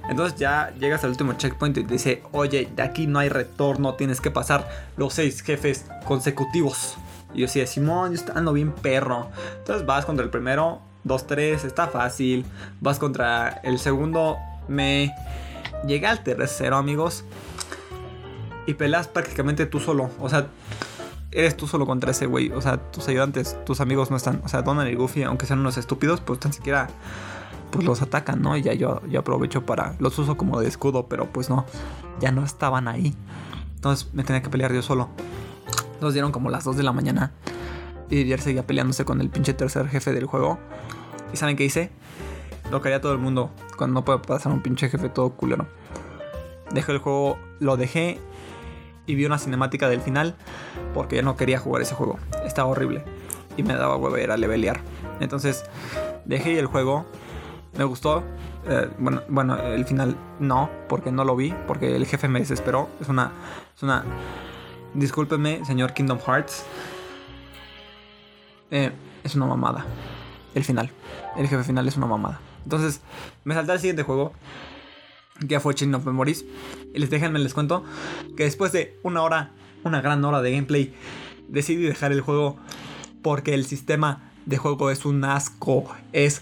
Entonces 0.08 0.38
ya 0.38 0.72
llegas 0.78 1.02
al 1.04 1.10
último 1.10 1.32
checkpoint 1.34 1.78
y 1.78 1.84
te 1.84 1.92
dice, 1.92 2.22
oye, 2.32 2.68
de 2.74 2.82
aquí 2.82 3.06
no 3.06 3.18
hay 3.18 3.28
retorno, 3.28 3.94
tienes 3.94 4.20
que 4.20 4.30
pasar 4.30 4.68
los 4.96 5.14
seis 5.14 5.42
jefes 5.42 5.86
consecutivos. 6.04 6.96
Y 7.36 7.40
yo 7.40 7.46
decía, 7.46 7.66
Simón, 7.66 8.14
yo 8.14 8.22
ando 8.34 8.52
bien 8.52 8.72
perro. 8.72 9.28
Entonces 9.58 9.86
vas 9.86 10.04
contra 10.04 10.24
el 10.24 10.30
primero, 10.30 10.80
2-3, 11.04 11.64
está 11.64 11.86
fácil. 11.86 12.46
Vas 12.80 12.98
contra 12.98 13.60
el 13.62 13.78
segundo, 13.78 14.36
me 14.68 15.14
llegué 15.86 16.06
al 16.06 16.22
tercero, 16.22 16.76
amigos. 16.76 17.24
Y 18.66 18.74
peleas 18.74 19.06
prácticamente 19.06 19.66
tú 19.66 19.78
solo. 19.78 20.10
O 20.18 20.28
sea, 20.28 20.46
eres 21.30 21.56
tú 21.56 21.68
solo 21.68 21.86
contra 21.86 22.10
ese 22.10 22.26
güey. 22.26 22.50
O 22.50 22.60
sea, 22.60 22.78
tus 22.90 23.06
ayudantes, 23.08 23.56
tus 23.64 23.80
amigos 23.80 24.10
no 24.10 24.16
están. 24.16 24.40
O 24.42 24.48
sea, 24.48 24.62
Donald 24.62 24.90
y 24.90 24.94
Goofy, 24.94 25.22
aunque 25.22 25.46
sean 25.46 25.60
unos 25.60 25.76
estúpidos, 25.76 26.20
pues 26.20 26.40
tan 26.40 26.52
siquiera 26.52 26.88
pues 27.70 27.84
los 27.84 28.00
atacan, 28.00 28.40
¿no? 28.40 28.56
Y 28.56 28.62
ya 28.62 28.72
yo, 28.72 29.02
yo 29.06 29.20
aprovecho 29.20 29.66
para. 29.66 29.94
Los 29.98 30.18
uso 30.18 30.36
como 30.36 30.60
de 30.60 30.68
escudo, 30.68 31.06
pero 31.08 31.26
pues 31.26 31.50
no. 31.50 31.66
Ya 32.20 32.32
no 32.32 32.44
estaban 32.44 32.88
ahí. 32.88 33.14
Entonces 33.74 34.08
me 34.14 34.24
tenía 34.24 34.40
que 34.42 34.48
pelear 34.48 34.72
yo 34.72 34.82
solo. 34.82 35.10
Nos 36.00 36.12
dieron 36.12 36.32
como 36.32 36.50
las 36.50 36.64
2 36.64 36.76
de 36.76 36.82
la 36.82 36.92
mañana. 36.92 37.32
Y 38.10 38.16
Didier 38.16 38.40
seguía 38.40 38.66
peleándose 38.66 39.04
con 39.04 39.20
el 39.20 39.30
pinche 39.30 39.54
tercer 39.54 39.88
jefe 39.88 40.12
del 40.12 40.26
juego. 40.26 40.58
¿Y 41.32 41.36
saben 41.36 41.56
qué 41.56 41.64
hice? 41.64 41.90
Lo 42.70 42.80
que 42.80 42.88
haría 42.88 43.00
todo 43.00 43.12
el 43.12 43.18
mundo 43.18 43.50
cuando 43.76 43.94
no 43.94 44.04
puede 44.04 44.18
pasar 44.20 44.52
un 44.52 44.62
pinche 44.62 44.88
jefe 44.88 45.08
todo 45.08 45.30
culero. 45.30 45.66
Dejé 46.72 46.92
el 46.92 46.98
juego, 46.98 47.38
lo 47.60 47.76
dejé 47.76 48.20
y 49.06 49.14
vi 49.14 49.24
una 49.24 49.38
cinemática 49.38 49.88
del 49.88 50.00
final 50.00 50.36
porque 50.94 51.16
ya 51.16 51.22
no 51.22 51.36
quería 51.36 51.58
jugar 51.58 51.82
ese 51.82 51.94
juego. 51.94 52.18
Estaba 52.44 52.68
horrible 52.68 53.04
y 53.56 53.62
me 53.62 53.74
daba 53.74 53.96
huevo 53.96 54.18
ir 54.18 54.30
a 54.30 54.36
levelear. 54.36 54.80
Entonces 55.20 55.64
dejé 56.24 56.58
el 56.58 56.66
juego, 56.66 57.06
me 57.76 57.84
gustó. 57.84 58.24
Eh, 58.68 58.90
bueno, 58.98 59.22
bueno, 59.28 59.56
el 59.58 59.84
final 59.84 60.16
no, 60.40 60.68
porque 60.88 61.12
no 61.12 61.24
lo 61.24 61.36
vi, 61.36 61.54
porque 61.66 61.94
el 61.94 62.06
jefe 62.06 62.28
me 62.28 62.40
desesperó. 62.40 62.88
Es 63.00 63.08
una, 63.08 63.32
es 63.76 63.82
una. 63.82 64.04
Discúlpeme, 64.96 65.62
señor 65.66 65.92
Kingdom 65.92 66.18
Hearts. 66.18 66.64
Eh, 68.70 68.90
es 69.24 69.34
una 69.34 69.44
mamada. 69.44 69.84
El 70.54 70.64
final. 70.64 70.90
El 71.36 71.46
jefe 71.48 71.64
final 71.64 71.86
es 71.86 71.98
una 71.98 72.06
mamada. 72.06 72.40
Entonces, 72.64 73.02
me 73.44 73.52
salté 73.52 73.72
al 73.72 73.78
siguiente 73.78 74.04
juego. 74.04 74.32
Que 75.46 75.60
fue 75.60 75.74
Chain 75.74 75.94
of 75.94 76.06
Memories. 76.06 76.46
Y 76.94 76.98
les 76.98 77.10
déjenme 77.10 77.38
les 77.38 77.52
cuento 77.52 77.84
que 78.38 78.44
después 78.44 78.72
de 78.72 78.98
una 79.02 79.22
hora, 79.22 79.50
una 79.84 80.00
gran 80.00 80.24
hora 80.24 80.40
de 80.40 80.52
gameplay, 80.52 80.94
decidí 81.46 81.82
dejar 81.82 82.12
el 82.12 82.22
juego 82.22 82.56
porque 83.20 83.52
el 83.52 83.66
sistema 83.66 84.32
de 84.46 84.56
juego 84.56 84.90
es 84.90 85.04
un 85.04 85.22
asco. 85.24 85.94
Es 86.14 86.40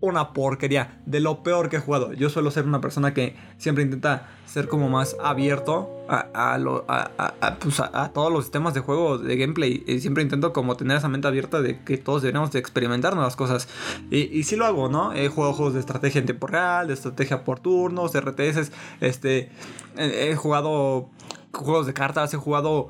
una 0.00 0.32
porquería, 0.32 1.00
de 1.06 1.20
lo 1.20 1.42
peor 1.42 1.68
que 1.68 1.76
he 1.76 1.80
jugado. 1.80 2.12
Yo 2.12 2.30
suelo 2.30 2.50
ser 2.50 2.64
una 2.64 2.80
persona 2.80 3.14
que 3.14 3.34
siempre 3.56 3.82
intenta 3.82 4.28
ser 4.46 4.68
como 4.68 4.88
más 4.88 5.16
abierto 5.22 5.90
a, 6.08 6.28
a, 6.32 7.56
pues 7.58 7.82
todos 8.14 8.32
los 8.32 8.44
sistemas 8.44 8.74
de 8.74 8.80
juego, 8.80 9.18
de 9.18 9.36
gameplay. 9.36 9.82
Y 9.86 9.98
siempre 10.00 10.22
intento 10.22 10.52
como 10.52 10.76
tener 10.76 10.96
esa 10.96 11.08
mente 11.08 11.26
abierta 11.26 11.60
de 11.60 11.80
que 11.80 11.98
todos 11.98 12.22
deberíamos 12.22 12.52
de 12.52 12.60
experimentar 12.60 13.14
nuevas 13.14 13.34
cosas. 13.34 13.68
Y, 14.10 14.18
y 14.38 14.44
sí 14.44 14.54
lo 14.54 14.66
hago, 14.66 14.88
¿no? 14.88 15.12
He 15.12 15.28
jugado 15.28 15.52
juegos 15.52 15.74
de 15.74 15.80
estrategia 15.80 16.20
en 16.20 16.26
tiempo 16.26 16.46
real, 16.46 16.86
de 16.86 16.94
estrategia 16.94 17.44
por 17.44 17.58
turnos, 17.58 18.12
de 18.12 18.20
RTS. 18.20 18.70
Este, 19.00 19.50
he 19.96 20.34
jugado 20.36 21.10
juegos 21.52 21.86
de 21.86 21.94
cartas, 21.94 22.32
he 22.34 22.36
jugado 22.36 22.88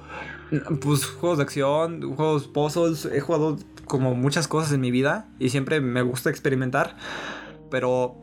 pues 0.80 1.04
juegos 1.06 1.38
de 1.38 1.44
acción, 1.44 2.14
juegos 2.14 2.46
puzzles, 2.46 3.04
he 3.06 3.20
jugado 3.20 3.58
como 3.86 4.14
muchas 4.14 4.48
cosas 4.48 4.72
en 4.72 4.80
mi 4.80 4.90
vida 4.90 5.28
y 5.38 5.50
siempre 5.50 5.80
me 5.80 6.02
gusta 6.02 6.30
experimentar, 6.30 6.96
pero 7.70 8.16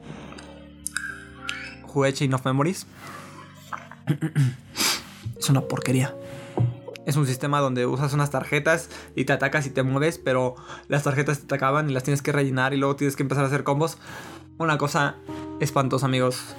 jugué 1.84 2.14
Chain 2.14 2.34
of 2.34 2.46
Memories. 2.46 2.88
es 5.40 5.50
una 5.50 5.62
porquería. 5.62 6.16
Es 7.06 7.18
un 7.18 7.28
sistema 7.28 7.60
donde 7.60 7.86
usas 7.86 8.14
unas 8.14 8.32
tarjetas 8.32 8.90
y 9.16 9.26
te 9.26 9.34
atacas 9.34 9.68
y 9.68 9.70
te 9.70 9.84
mueves, 9.84 10.18
pero 10.18 10.56
las 10.88 11.04
tarjetas 11.04 11.40
te 11.40 11.46
atacaban 11.46 11.90
y 11.90 11.94
las 11.94 12.04
tienes 12.04 12.24
que 12.24 12.32
rellenar 12.32 12.74
y 12.74 12.78
luego 12.78 12.96
tienes 12.96 13.16
que 13.16 13.24
empezar 13.24 13.44
a 13.44 13.48
hacer 13.48 13.64
combos. 13.64 14.00
Una 14.58 14.78
cosa 14.78 15.16
espantosa, 15.60 16.08
amigos. 16.08 16.56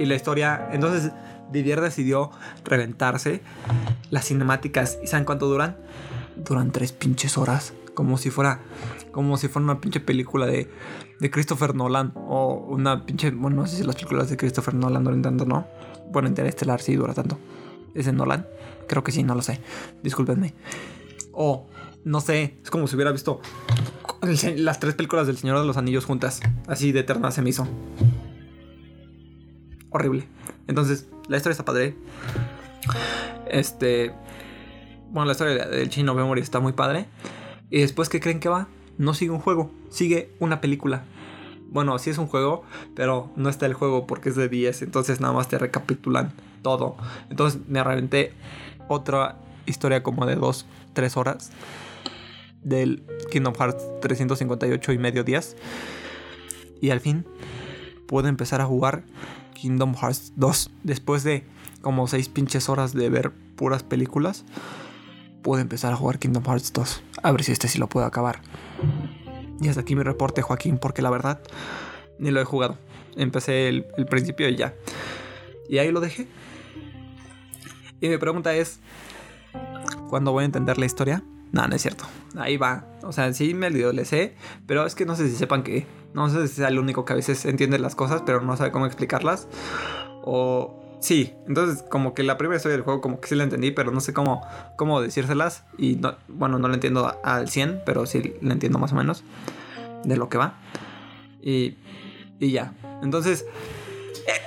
Y 0.00 0.06
la 0.06 0.16
historia, 0.16 0.70
entonces 0.72 1.12
Didier 1.50 1.80
decidió 1.80 2.30
reventarse 2.64 3.42
las 4.10 4.26
cinemáticas. 4.26 4.98
¿Y 5.02 5.06
saben 5.06 5.24
cuánto 5.24 5.46
duran? 5.46 5.76
Duran 6.36 6.72
tres 6.72 6.92
pinches 6.92 7.38
horas 7.38 7.74
como 7.94 8.18
si 8.18 8.30
fuera 8.30 8.60
como 9.12 9.36
si 9.36 9.46
fuera 9.46 9.64
una 9.64 9.80
pinche 9.80 10.00
película 10.00 10.46
de, 10.46 10.68
de 11.20 11.30
Christopher 11.30 11.74
Nolan 11.76 12.12
o 12.16 12.54
una 12.68 13.06
pinche, 13.06 13.30
bueno, 13.30 13.58
no 13.58 13.66
sé 13.68 13.76
si 13.76 13.84
las 13.84 13.94
películas 13.94 14.28
de 14.28 14.36
Christopher 14.36 14.74
Nolan 14.74 15.04
duran 15.04 15.22
tanto, 15.22 15.44
¿no? 15.44 15.68
Bueno, 16.10 16.28
Interestelar 16.28 16.80
sí 16.80 16.96
dura 16.96 17.14
tanto. 17.14 17.38
¿Es 17.94 18.06
de 18.06 18.12
Nolan? 18.12 18.46
Creo 18.88 19.04
que 19.04 19.12
sí, 19.12 19.22
no 19.22 19.36
lo 19.36 19.42
sé. 19.42 19.60
Discúlpenme. 20.02 20.52
O, 21.32 21.68
no 22.04 22.20
sé, 22.20 22.58
es 22.62 22.70
como 22.70 22.88
si 22.88 22.96
hubiera 22.96 23.12
visto 23.12 23.40
las 24.56 24.80
tres 24.80 24.94
películas 24.94 25.26
del 25.26 25.36
Señor 25.36 25.60
de 25.60 25.66
los 25.66 25.76
Anillos 25.76 26.04
juntas. 26.04 26.40
Así 26.66 26.90
de 26.90 27.00
eterna 27.00 27.30
se 27.30 27.42
me 27.42 27.50
hizo. 27.50 27.68
Horrible. 29.90 30.26
Entonces, 30.66 31.08
la 31.28 31.36
historia 31.36 31.52
está 31.52 31.64
padre. 31.64 31.96
Este. 33.50 34.12
Bueno, 35.10 35.26
la 35.26 35.32
historia 35.32 35.66
del 35.66 35.88
Chino 35.90 36.14
Memory 36.14 36.40
está 36.40 36.60
muy 36.60 36.72
padre. 36.72 37.06
Y 37.70 37.80
después, 37.80 38.08
¿qué 38.08 38.20
creen 38.20 38.40
que 38.40 38.48
va? 38.48 38.68
No 38.98 39.14
sigue 39.14 39.30
un 39.30 39.40
juego, 39.40 39.70
sigue 39.90 40.30
una 40.38 40.60
película. 40.60 41.04
Bueno, 41.68 41.98
sí 41.98 42.10
es 42.10 42.18
un 42.18 42.28
juego, 42.28 42.62
pero 42.94 43.30
no 43.34 43.48
está 43.48 43.66
el 43.66 43.74
juego 43.74 44.06
porque 44.06 44.28
es 44.28 44.36
de 44.36 44.48
10. 44.48 44.82
Entonces 44.82 45.20
nada 45.20 45.34
más 45.34 45.48
te 45.48 45.58
recapitulan 45.58 46.32
todo. 46.62 46.96
Entonces 47.30 47.60
me 47.66 47.82
reventé 47.82 48.32
otra 48.88 49.38
historia 49.66 50.02
como 50.02 50.26
de 50.26 50.36
2, 50.36 50.66
3 50.92 51.16
horas 51.16 51.50
del 52.62 53.04
Kingdom 53.30 53.54
Hearts 53.54 53.84
358 54.00 54.92
y 54.92 54.98
medio 54.98 55.24
días. 55.24 55.56
Y 56.80 56.90
al 56.90 57.00
fin 57.00 57.26
puedo 58.06 58.28
empezar 58.28 58.60
a 58.60 58.66
jugar 58.66 59.02
Kingdom 59.64 59.94
Hearts 59.94 60.34
2 60.36 60.70
después 60.82 61.24
de 61.24 61.42
como 61.80 62.06
6 62.06 62.28
pinches 62.28 62.68
horas 62.68 62.92
de 62.92 63.08
ver 63.08 63.32
puras 63.56 63.82
películas 63.82 64.44
puedo 65.40 65.62
empezar 65.62 65.90
a 65.90 65.96
jugar 65.96 66.18
Kingdom 66.18 66.44
Hearts 66.44 66.70
2. 66.74 67.02
A 67.22 67.32
ver 67.32 67.44
si 67.44 67.52
este 67.52 67.68
sí 67.68 67.78
lo 67.78 67.88
puedo 67.88 68.04
acabar. 68.04 68.42
Y 69.62 69.68
hasta 69.68 69.80
aquí 69.80 69.96
mi 69.96 70.02
reporte, 70.02 70.42
Joaquín, 70.42 70.76
porque 70.76 71.00
la 71.00 71.08
verdad 71.08 71.40
ni 72.18 72.30
lo 72.30 72.42
he 72.42 72.44
jugado. 72.44 72.76
Empecé 73.16 73.68
el, 73.68 73.86
principio 74.10 74.50
y 74.50 74.56
ya. 74.56 74.74
Y 75.66 75.78
ahí 75.78 75.90
lo 75.90 76.00
dejé. 76.00 76.28
Y 78.02 78.10
mi 78.10 78.18
pregunta 78.18 78.54
es, 78.54 78.80
¿cuándo 80.10 80.32
voy 80.32 80.42
a 80.42 80.44
entender 80.44 80.76
la 80.76 80.84
historia? 80.84 81.22
No, 81.52 81.66
no 81.66 81.74
es 81.74 81.80
cierto. 81.80 82.04
Ahí 82.36 82.56
va. 82.56 82.86
O 83.02 83.12
sea, 83.12 83.32
sí 83.32 83.54
me 83.54 83.70
le 83.70 84.04
sé, 84.04 84.34
pero 84.66 84.86
es 84.86 84.94
que 84.94 85.06
no 85.06 85.16
sé 85.16 85.28
si 85.28 85.36
sepan 85.36 85.62
que... 85.62 85.86
No 86.14 86.30
sé 86.30 86.46
si 86.46 86.56
sea 86.56 86.68
el 86.68 86.78
único 86.78 87.04
que 87.04 87.12
a 87.12 87.16
veces 87.16 87.44
entiende 87.44 87.78
las 87.78 87.96
cosas, 87.96 88.22
pero 88.24 88.40
no 88.40 88.56
sabe 88.56 88.70
cómo 88.70 88.86
explicarlas. 88.86 89.48
O 90.22 90.84
Sí, 91.04 91.34
entonces 91.46 91.84
como 91.90 92.14
que 92.14 92.22
la 92.22 92.38
primera 92.38 92.56
historia 92.56 92.78
del 92.78 92.82
juego 92.82 93.02
como 93.02 93.20
que 93.20 93.28
sí 93.28 93.34
la 93.34 93.44
entendí, 93.44 93.72
pero 93.72 93.90
no 93.90 94.00
sé 94.00 94.14
cómo, 94.14 94.40
cómo 94.76 95.02
decírselas. 95.02 95.64
Y 95.76 96.00
bueno, 96.28 96.58
no 96.58 96.66
la 96.66 96.72
entiendo 96.72 97.20
al 97.22 97.50
100, 97.50 97.82
pero 97.84 98.06
sí 98.06 98.36
la 98.40 98.54
entiendo 98.54 98.78
más 98.78 98.92
o 98.92 98.94
menos 98.94 99.22
de 100.02 100.16
lo 100.16 100.30
que 100.30 100.38
va. 100.38 100.54
Y, 101.42 101.76
y 102.40 102.52
ya. 102.52 102.72
Entonces, 103.02 103.44
eh, 104.26 104.40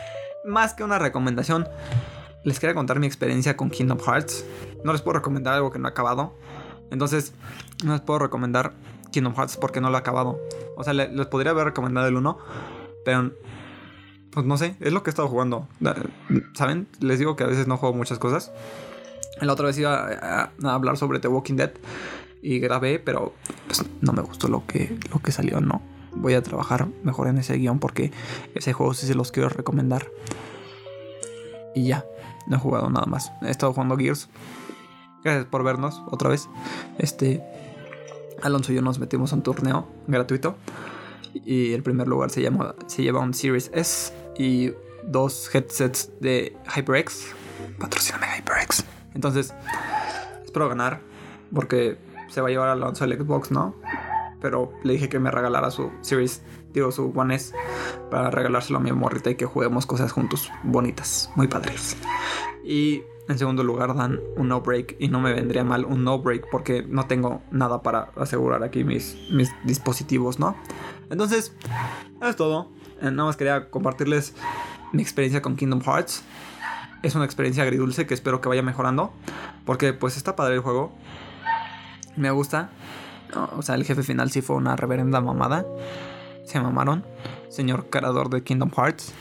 más 0.48 0.74
que 0.74 0.84
una 0.84 0.98
recomendación, 0.98 1.68
les 2.44 2.60
quería 2.60 2.74
contar 2.74 3.00
mi 3.00 3.06
experiencia 3.06 3.56
con 3.56 3.70
Kingdom 3.70 4.00
Hearts. 4.00 4.44
No 4.84 4.94
les 4.94 5.04
puedo 5.04 5.20
recomendar 5.20 5.54
algo 5.54 5.72
que 5.72 5.78
no 5.78 5.88
he 5.88 5.92
acabado. 5.92 6.34
Entonces, 6.92 7.34
no 7.84 7.94
les 7.94 8.02
puedo 8.02 8.20
recomendar 8.20 8.74
Kingdom 9.12 9.36
Hearts 9.36 9.58
porque 9.58 9.82
no 9.82 9.90
lo 9.90 9.98
he 9.98 10.00
acabado. 10.00 10.40
O 10.76 10.84
sea, 10.84 10.94
les 10.94 11.28
podría 11.28 11.52
haber 11.52 11.66
recomendado 11.66 12.08
el 12.08 12.16
1, 12.16 12.38
pero 13.04 13.32
pues 14.32 14.46
no 14.46 14.58
sé, 14.58 14.76
es 14.80 14.94
lo 14.94 15.02
que 15.02 15.10
he 15.10 15.12
estado 15.12 15.28
jugando. 15.28 15.68
¿Saben? 16.54 16.88
Les 17.00 17.18
digo 17.18 17.36
que 17.36 17.44
a 17.44 17.48
veces 17.48 17.68
no 17.68 17.78
juego 17.78 17.96
muchas 17.96 18.20
cosas. 18.20 18.52
La 19.42 19.54
otra 19.54 19.68
vez 19.68 19.78
iba 19.80 20.08
a, 20.08 20.52
hablar 20.64 20.98
sobre 20.98 21.20
The 21.20 21.28
Walking 21.28 21.56
Dead 21.56 21.72
y 22.42 22.60
grabé, 22.60 23.00
pero 23.00 23.34
pues, 23.66 23.84
no 24.02 24.14
me 24.14 24.22
gustó 24.22 24.48
lo 24.48 24.66
que, 24.66 24.98
lo 25.12 25.20
que 25.20 25.32
salió, 25.32 25.62
no. 25.62 25.82
Voy 26.14 26.34
a 26.34 26.42
trabajar 26.42 26.88
mejor 27.04 27.28
en 27.28 27.38
ese 27.38 27.58
guion 27.58 27.80
porque 27.80 28.12
ese 28.56 28.74
juego 28.74 28.94
sí 28.94 29.08
se 29.08 29.16
los 29.16 29.32
quiero 29.32 29.50
recomendar. 29.50 30.08
Y 31.76 31.88
ya, 31.88 32.06
no 32.48 32.58
he 32.58 32.60
jugado 32.60 32.90
nada 32.90 33.06
más. 33.06 33.32
He 33.42 33.50
estado 33.50 33.74
jugando 33.74 33.98
Gears. 33.98 34.30
Gracias 35.28 35.48
por 35.48 35.62
vernos 35.62 36.02
otra 36.10 36.30
vez. 36.30 36.48
Este, 37.00 37.44
Alonso 38.42 38.72
y 38.72 38.76
yo 38.76 38.82
nos 38.82 38.98
metimos 38.98 39.34
a 39.34 39.36
un 39.36 39.44
torneo 39.44 39.86
gratuito. 40.08 40.56
Y 41.34 41.74
el 41.74 41.84
primer 41.84 42.08
lugar 42.08 42.30
se, 42.30 42.42
llama, 42.42 42.76
se 42.86 43.04
lleva 43.04 43.20
un 43.20 43.34
Series 43.34 43.70
S 43.74 44.14
y 44.38 44.72
dos 45.04 45.54
headsets 45.54 46.14
de 46.22 46.56
HyperX. 46.74 47.36
Patrocíname 47.78 48.26
HyperX. 48.38 48.86
Entonces, 49.16 49.54
espero 50.46 50.70
ganar 50.70 51.02
porque 51.54 51.98
se 52.30 52.40
va 52.40 52.48
a 52.48 52.52
llevar 52.52 52.70
Alonso 52.70 53.04
el 53.04 53.20
Xbox, 53.20 53.52
¿no? 53.52 53.76
Pero 54.40 54.72
le 54.86 54.94
dije 54.94 55.10
que 55.10 55.20
me 55.20 55.30
regalara 55.30 55.72
su 55.72 55.92
Series, 56.00 56.42
digo, 56.72 56.94
su 56.94 57.12
One 57.14 57.36
S 57.36 57.54
para 58.10 58.32
regalárselo 58.32 58.80
a 58.80 58.82
mi 58.82 58.94
morrita 58.94 59.30
y 59.30 59.36
que 59.36 59.46
juguemos 59.46 59.86
cosas 59.86 60.14
juntos 60.14 60.50
bonitas, 60.64 61.30
muy 61.36 61.50
padres. 61.50 61.98
Y 62.64 63.04
en 63.28 63.38
segundo 63.38 63.64
lugar 63.64 63.96
dan 63.96 64.20
un 64.38 64.48
no 64.48 64.62
break 64.62 64.96
y 65.00 65.10
no 65.10 65.20
me 65.20 65.34
vendría 65.34 65.64
mal 65.64 65.86
un 65.86 66.04
no 66.04 66.20
break 66.20 66.48
porque 66.50 66.84
no 66.84 67.08
tengo 67.08 67.42
nada 67.52 67.82
para 67.82 68.12
asegurar 68.16 68.64
aquí 68.64 68.84
mis, 68.84 69.18
mis 69.32 69.50
dispositivos, 69.64 70.40
¿no? 70.40 70.56
Entonces, 71.10 71.54
es 72.22 72.36
todo. 72.36 72.70
Eh, 73.02 73.12
nada 73.12 73.26
más 73.26 73.38
quería 73.38 73.70
compartirles 73.70 74.34
mi 74.94 75.02
experiencia 75.02 75.42
con 75.42 75.56
Kingdom 75.56 75.82
Hearts. 75.82 76.24
Es 77.04 77.16
una 77.16 77.26
experiencia 77.26 77.64
agridulce 77.64 78.08
que 78.08 78.14
espero 78.14 78.42
que 78.42 78.50
vaya 78.50 78.62
mejorando. 78.62 79.12
Porque 79.66 79.94
pues 79.94 80.18
está 80.18 80.36
padre 80.36 80.56
el 80.56 80.62
juego. 80.62 80.94
Me 82.16 82.32
gusta. 82.32 82.72
O 83.56 83.62
sea, 83.62 83.76
el 83.76 83.84
jefe 83.84 84.04
final 84.04 84.32
sí 84.32 84.42
fue 84.42 84.56
una 84.56 84.76
reverenda 84.76 85.22
mamada. 85.22 85.66
Se 86.46 86.60
mamaron. 86.60 87.06
Señor 87.50 87.90
creador 87.90 88.30
de 88.30 88.44
Kingdom 88.44 88.72
Hearts. 88.72 89.14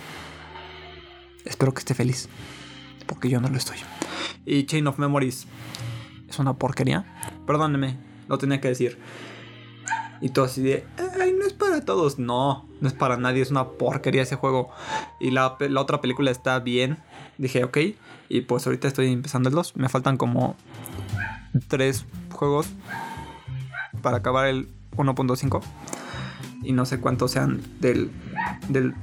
Espero 1.45 1.75
que 1.75 1.81
esté 1.81 1.95
feliz. 1.95 2.29
Porque 3.07 3.29
yo 3.29 3.41
no 3.41 3.49
lo 3.49 3.57
estoy. 3.57 3.79
Y 4.45 4.67
Chain 4.67 4.87
of 4.87 4.99
Memories 4.99 5.47
es 6.29 6.39
una 6.39 6.55
porquería. 6.55 7.05
Perdóneme, 7.47 7.99
lo 8.29 8.39
tenía 8.39 8.61
que 8.61 8.69
decir. 8.69 8.99
Y 10.21 10.31
todo 10.31 10.47
así 10.47 10.63
de, 10.63 10.87
ay, 11.21 11.35
no 11.39 11.47
es 11.47 11.53
para 11.53 11.85
todos. 11.85 12.19
No, 12.19 12.67
no 12.81 12.89
es 12.89 12.95
para 12.95 13.17
nadie, 13.17 13.43
es 13.43 13.51
una 13.51 13.69
porquería 13.71 14.23
ese 14.23 14.37
juego. 14.37 14.71
y 15.21 15.31
la, 15.31 15.57
la 15.61 15.81
otra 15.81 16.01
película 16.01 16.31
está 16.31 16.59
bien. 16.61 16.99
Dije, 17.39 17.65
ok. 17.65 17.79
Y 18.29 18.41
pues 18.43 18.67
ahorita 18.67 18.89
estoy 18.89 19.13
empezando 19.13 19.49
el 19.49 19.55
2. 19.55 19.77
Me 19.77 19.89
faltan 19.89 20.17
como 20.17 20.57
tres 21.69 22.07
juegos 22.33 22.69
para 24.03 24.19
acabar 24.19 24.47
el 24.47 24.69
1.5. 24.97 25.63
Y 26.63 26.73
no 26.73 26.87
sé 26.87 27.01
cuántos 27.01 27.33
sean 27.33 27.63
del, 27.81 28.11
del, 28.69 28.95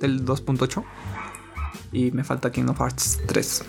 del 0.00 0.24
2.8. 0.24 0.84
Y 1.92 2.10
me 2.10 2.24
falta 2.24 2.50
Kingdom 2.50 2.76
Hearts 2.76 3.20
3. 3.26 3.64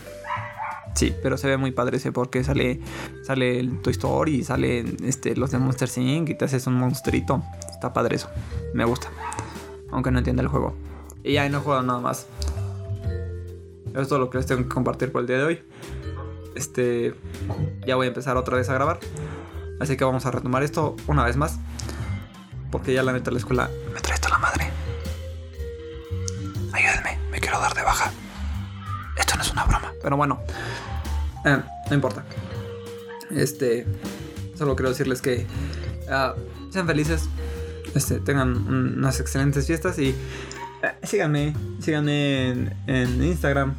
Sí, 0.95 1.15
pero 1.21 1.37
se 1.37 1.47
ve 1.47 1.57
muy 1.57 1.71
padre 1.71 1.97
ese 1.97 2.11
porque 2.11 2.43
sale, 2.43 2.81
sale 3.23 3.59
el 3.59 3.81
Toy 3.81 3.91
Story 3.91 4.43
sale 4.43 4.83
este, 5.03 5.35
los 5.35 5.51
de 5.51 5.59
Monster 5.59 5.89
Inc. 5.97 6.29
y 6.29 6.35
te 6.35 6.45
haces 6.45 6.67
un 6.67 6.73
monstruito. 6.73 7.41
Está 7.69 7.93
padre 7.93 8.17
eso. 8.17 8.29
Me 8.73 8.85
gusta. 8.85 9.07
Aunque 9.91 10.11
no 10.11 10.17
entienda 10.17 10.41
el 10.41 10.49
juego. 10.49 10.75
Y 11.23 11.33
ya 11.33 11.47
no 11.49 11.59
he 11.59 11.61
jugado 11.61 11.83
nada 11.83 11.99
más. 11.99 12.27
Eso 13.91 14.01
es 14.01 14.07
todo 14.07 14.19
lo 14.19 14.29
que 14.29 14.37
les 14.37 14.47
tengo 14.47 14.63
que 14.63 14.69
compartir 14.69 15.11
por 15.11 15.21
el 15.21 15.27
día 15.27 15.37
de 15.37 15.43
hoy. 15.43 15.61
Este. 16.55 17.15
Ya 17.87 17.95
voy 17.95 18.05
a 18.05 18.09
empezar 18.09 18.37
otra 18.37 18.57
vez 18.57 18.69
a 18.69 18.73
grabar. 18.73 18.99
Así 19.79 19.95
que 19.95 20.03
vamos 20.03 20.25
a 20.25 20.31
retomar 20.31 20.63
esto 20.63 20.95
una 21.07 21.23
vez 21.23 21.37
más. 21.37 21.59
Porque 22.71 22.93
ya 22.93 23.03
la 23.03 23.13
neta 23.13 23.31
la 23.31 23.37
escuela 23.37 23.69
Pero 30.01 30.17
bueno. 30.17 30.39
Eh, 31.45 31.57
no 31.89 31.95
importa. 31.95 32.23
Este. 33.31 33.85
Solo 34.55 34.75
quiero 34.75 34.89
decirles 34.89 35.21
que. 35.21 35.45
ah, 36.09 36.35
sean 36.71 36.87
felices. 36.87 37.29
Este, 37.95 38.19
tengan 38.19 38.55
unas 38.67 39.19
excelentes 39.19 39.65
fiestas 39.65 39.97
y 39.97 40.09
eh, 40.09 40.15
síganme, 41.03 41.53
síganme 41.79 42.49
en, 42.87 43.23
Instagram. 43.23 43.75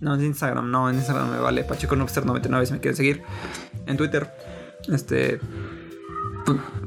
No, 0.00 0.14
en 0.14 0.24
Instagram, 0.24 0.70
no, 0.70 0.90
en 0.90 0.96
Instagram 0.96 1.30
me 1.30 1.38
vale 1.38 1.64
Pacheco 1.64 1.96
Noobster 1.96 2.26
99 2.26 2.66
si 2.66 2.72
me 2.74 2.80
quieren 2.80 2.96
seguir. 2.96 3.22
En 3.86 3.96
Twitter, 3.96 4.30
este. 4.92 5.40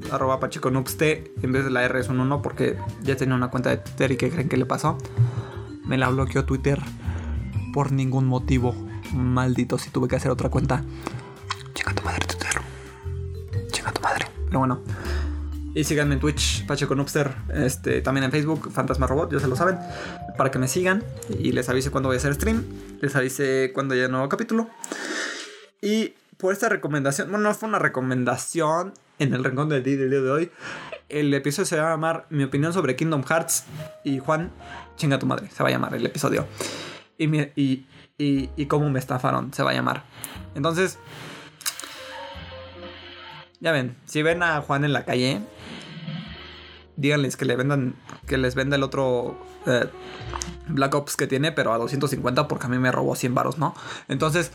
Arroba 0.09 0.39
Pacheco 0.39 0.69
en 0.69 1.51
vez 1.51 1.65
de 1.65 1.69
la 1.69 1.83
R 1.83 1.99
es 1.99 2.07
un 2.07 2.21
1 2.21 2.41
porque 2.41 2.77
ya 3.01 3.17
tenía 3.17 3.35
una 3.35 3.49
cuenta 3.49 3.69
de 3.69 3.77
Twitter 3.77 4.11
y 4.13 4.15
¿qué 4.15 4.29
creen 4.29 4.47
que 4.47 4.55
le 4.55 4.65
pasó? 4.65 4.97
Me 5.85 5.97
la 5.97 6.07
bloqueó 6.07 6.45
Twitter 6.45 6.79
por 7.73 7.91
ningún 7.91 8.25
motivo. 8.27 8.75
Maldito, 9.13 9.77
si 9.77 9.89
tuve 9.89 10.07
que 10.07 10.15
hacer 10.15 10.31
otra 10.31 10.49
cuenta. 10.49 10.83
Chinga 11.73 11.93
tu 11.93 12.03
madre, 12.03 12.25
Twitter. 12.25 12.61
Chinga 13.71 13.91
tu 13.91 14.01
madre. 14.01 14.25
Pero 14.45 14.59
bueno. 14.59 14.81
Y 15.75 15.83
síganme 15.83 16.15
en 16.15 16.19
Twitch, 16.19 16.65
Pacheco 16.65 16.95
Noobster. 16.95 17.33
Este, 17.53 18.01
también 18.01 18.23
en 18.25 18.31
Facebook, 18.31 18.71
Fantasma 18.71 19.07
Robot, 19.07 19.31
ya 19.31 19.39
se 19.39 19.47
lo 19.47 19.55
saben. 19.55 19.77
Para 20.37 20.51
que 20.51 20.59
me 20.59 20.67
sigan 20.67 21.03
y 21.37 21.51
les 21.51 21.69
avise 21.69 21.91
cuando 21.91 22.09
voy 22.09 22.15
a 22.15 22.17
hacer 22.17 22.33
stream. 22.33 22.65
Les 23.01 23.15
avise 23.15 23.71
cuando 23.73 23.93
haya 23.93 24.07
nuevo 24.07 24.27
capítulo. 24.29 24.67
Y 25.81 26.15
por 26.37 26.53
esta 26.53 26.69
recomendación, 26.69 27.29
bueno, 27.29 27.49
no 27.49 27.53
fue 27.53 27.69
una 27.69 27.79
recomendación 27.79 28.93
en 29.19 29.33
el 29.33 29.43
rincón 29.43 29.69
del 29.69 29.83
día 29.83 29.97
del 29.97 30.09
día 30.09 30.21
de 30.21 30.31
hoy. 30.31 30.51
El 31.07 31.33
episodio 31.33 31.65
se 31.65 31.77
va 31.77 31.87
a 31.87 31.91
llamar 31.91 32.25
Mi 32.29 32.43
opinión 32.43 32.73
sobre 32.73 32.95
Kingdom 32.95 33.23
Hearts. 33.23 33.65
Y 34.03 34.19
Juan, 34.19 34.51
chinga 34.95 35.19
tu 35.19 35.27
madre, 35.27 35.49
se 35.55 35.61
va 35.61 35.69
a 35.69 35.71
llamar 35.71 35.93
el 35.93 36.05
episodio. 36.05 36.47
Y, 37.19 37.37
y, 37.55 37.85
y, 38.17 38.65
cómo 38.67 38.89
me 38.89 38.97
estafaron, 38.97 39.53
se 39.53 39.61
va 39.61 39.71
a 39.71 39.73
llamar. 39.73 40.03
Entonces, 40.55 40.97
ya 43.59 43.71
ven, 43.71 43.97
si 44.05 44.23
ven 44.23 44.41
a 44.41 44.61
Juan 44.61 44.85
en 44.85 44.93
la 44.93 45.03
calle, 45.05 45.41
díganles 46.95 47.35
que 47.35 47.45
le 47.45 47.55
vendan, 47.57 47.95
que 48.25 48.37
les 48.37 48.55
venda 48.55 48.77
el 48.77 48.83
otro 48.83 49.37
eh, 49.65 49.89
Black 50.69 50.95
Ops 50.95 51.17
que 51.17 51.27
tiene, 51.27 51.51
pero 51.51 51.73
a 51.73 51.77
250 51.77 52.47
porque 52.47 52.67
a 52.67 52.69
mí 52.69 52.79
me 52.79 52.91
robó 52.91 53.15
100 53.15 53.35
varos, 53.35 53.57
¿no? 53.57 53.75
Entonces, 54.07 54.51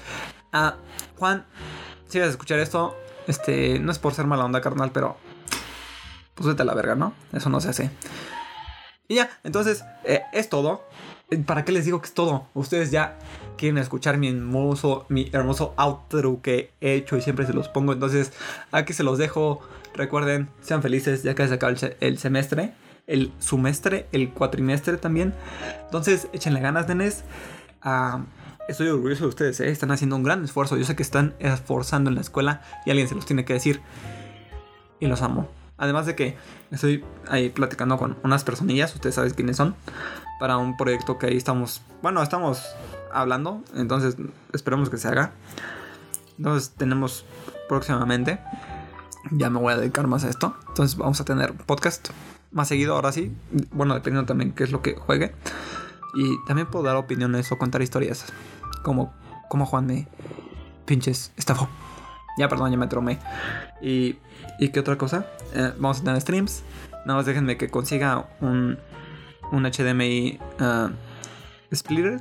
ah, 0.52 0.76
Juan, 1.18 1.44
si 2.08 2.18
vas 2.18 2.28
a 2.28 2.30
escuchar 2.30 2.60
esto, 2.60 2.96
este, 3.26 3.78
no 3.78 3.92
es 3.92 3.98
por 3.98 4.14
ser 4.14 4.26
mala 4.26 4.44
onda, 4.44 4.60
carnal, 4.60 4.90
pero 4.90 5.18
pues 6.34 6.58
a 6.58 6.64
la 6.64 6.74
verga, 6.74 6.94
¿no? 6.94 7.14
Eso 7.32 7.48
no 7.48 7.60
se 7.60 7.68
hace. 7.68 7.90
Y 9.08 9.16
ya, 9.16 9.30
entonces, 9.44 9.84
eh, 10.04 10.22
es 10.32 10.48
todo. 10.48 10.84
Eh, 11.30 11.38
¿Para 11.38 11.64
qué 11.64 11.72
les 11.72 11.84
digo 11.84 12.00
que 12.00 12.06
es 12.06 12.14
todo? 12.14 12.46
Ustedes 12.54 12.90
ya 12.90 13.18
quieren 13.56 13.78
escuchar 13.78 14.16
mi 14.18 14.28
hermoso, 14.28 15.06
mi 15.08 15.28
hermoso 15.32 15.74
outro 15.76 16.40
que 16.42 16.70
he 16.80 16.94
hecho 16.94 17.16
y 17.16 17.20
siempre 17.22 17.46
se 17.46 17.52
los 17.52 17.68
pongo. 17.68 17.92
Entonces, 17.92 18.32
aquí 18.72 18.92
se 18.92 19.02
los 19.02 19.18
dejo. 19.18 19.60
Recuerden, 19.94 20.48
sean 20.60 20.82
felices 20.82 21.22
ya 21.22 21.34
que 21.34 21.46
se 21.46 21.54
acaba 21.54 21.70
el, 21.70 21.78
se- 21.78 21.96
el 22.00 22.18
semestre, 22.18 22.72
el 23.06 24.30
cuatrimestre 24.30 24.96
también. 24.96 25.34
Entonces, 25.84 26.28
échenle 26.32 26.60
ganas, 26.60 26.88
nenes. 26.88 27.24
Ah, 27.82 28.24
estoy 28.68 28.88
orgulloso 28.88 29.24
de 29.24 29.28
ustedes, 29.28 29.60
¿eh? 29.60 29.68
están 29.70 29.90
haciendo 29.92 30.16
un 30.16 30.22
gran 30.22 30.42
esfuerzo. 30.44 30.76
Yo 30.76 30.84
sé 30.84 30.96
que 30.96 31.02
están 31.02 31.34
esforzando 31.38 32.08
en 32.10 32.16
la 32.16 32.22
escuela 32.22 32.62
y 32.86 32.90
alguien 32.90 33.06
se 33.08 33.14
los 33.14 33.26
tiene 33.26 33.44
que 33.44 33.52
decir. 33.52 33.82
Y 35.00 35.06
los 35.06 35.20
amo. 35.22 35.48
Además 35.76 36.06
de 36.06 36.14
que 36.14 36.36
estoy 36.70 37.04
ahí 37.28 37.50
platicando 37.50 37.98
con 37.98 38.16
unas 38.22 38.44
personillas, 38.44 38.94
ustedes 38.94 39.16
saben 39.16 39.32
quiénes 39.32 39.56
son, 39.56 39.74
para 40.38 40.56
un 40.56 40.76
proyecto 40.76 41.18
que 41.18 41.26
ahí 41.26 41.36
estamos, 41.36 41.82
bueno, 42.02 42.22
estamos 42.22 42.62
hablando, 43.12 43.62
entonces 43.74 44.16
esperemos 44.52 44.90
que 44.90 44.98
se 44.98 45.08
haga. 45.08 45.32
Entonces 46.38 46.70
tenemos 46.76 47.24
próximamente, 47.68 48.40
ya 49.30 49.50
me 49.50 49.58
voy 49.58 49.72
a 49.72 49.76
dedicar 49.76 50.06
más 50.06 50.24
a 50.24 50.30
esto, 50.30 50.56
entonces 50.68 50.96
vamos 50.96 51.20
a 51.20 51.24
tener 51.24 51.54
podcast 51.54 52.10
más 52.52 52.68
seguido 52.68 52.94
ahora 52.94 53.10
sí, 53.10 53.34
bueno, 53.72 53.94
dependiendo 53.94 54.26
también 54.26 54.52
qué 54.52 54.64
es 54.64 54.70
lo 54.70 54.80
que 54.80 54.94
juegue. 54.94 55.34
Y 56.14 56.36
también 56.46 56.68
puedo 56.68 56.84
dar 56.84 56.94
opiniones 56.94 57.50
o 57.50 57.58
contar 57.58 57.82
historias, 57.82 58.26
como, 58.84 59.12
como 59.48 59.66
Juan 59.66 59.86
me 59.86 60.06
pinches 60.86 61.32
estafó. 61.36 61.68
Ya, 62.36 62.48
perdón, 62.48 62.70
ya 62.70 62.76
me 62.76 62.86
tromé. 62.86 63.18
Y, 63.80 64.18
¿y 64.58 64.68
qué 64.70 64.80
otra 64.80 64.96
cosa? 64.96 65.26
Eh, 65.54 65.72
vamos 65.76 66.00
a 66.00 66.04
tener 66.04 66.20
streams. 66.20 66.62
Nada 67.06 67.18
más 67.18 67.26
déjenme 67.26 67.56
que 67.56 67.70
consiga 67.70 68.28
un, 68.40 68.78
un 69.52 69.62
HDMI 69.64 70.38
ah, 70.58 70.90
splitter 71.72 72.20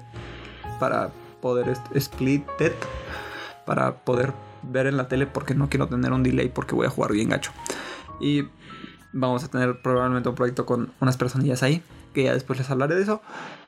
para 0.79 1.11
poder 1.41 1.77
split 1.95 2.43
it, 2.59 2.73
para 3.65 4.03
poder 4.03 4.33
ver 4.61 4.87
en 4.87 4.97
la 4.97 5.07
tele 5.07 5.27
porque 5.27 5.55
no 5.55 5.69
quiero 5.69 5.87
tener 5.87 6.11
un 6.13 6.23
delay 6.23 6.49
porque 6.49 6.75
voy 6.75 6.87
a 6.87 6.89
jugar 6.89 7.11
bien 7.11 7.29
gacho. 7.29 7.51
Y 8.19 8.47
vamos 9.11 9.43
a 9.43 9.47
tener 9.47 9.81
probablemente 9.81 10.29
un 10.29 10.35
proyecto 10.35 10.65
con 10.65 10.91
unas 10.99 11.17
personillas 11.17 11.63
ahí 11.63 11.81
que 12.13 12.23
ya 12.23 12.33
después 12.33 12.59
les 12.59 12.69
hablaré 12.69 12.95
de 12.95 13.03
eso. 13.03 13.21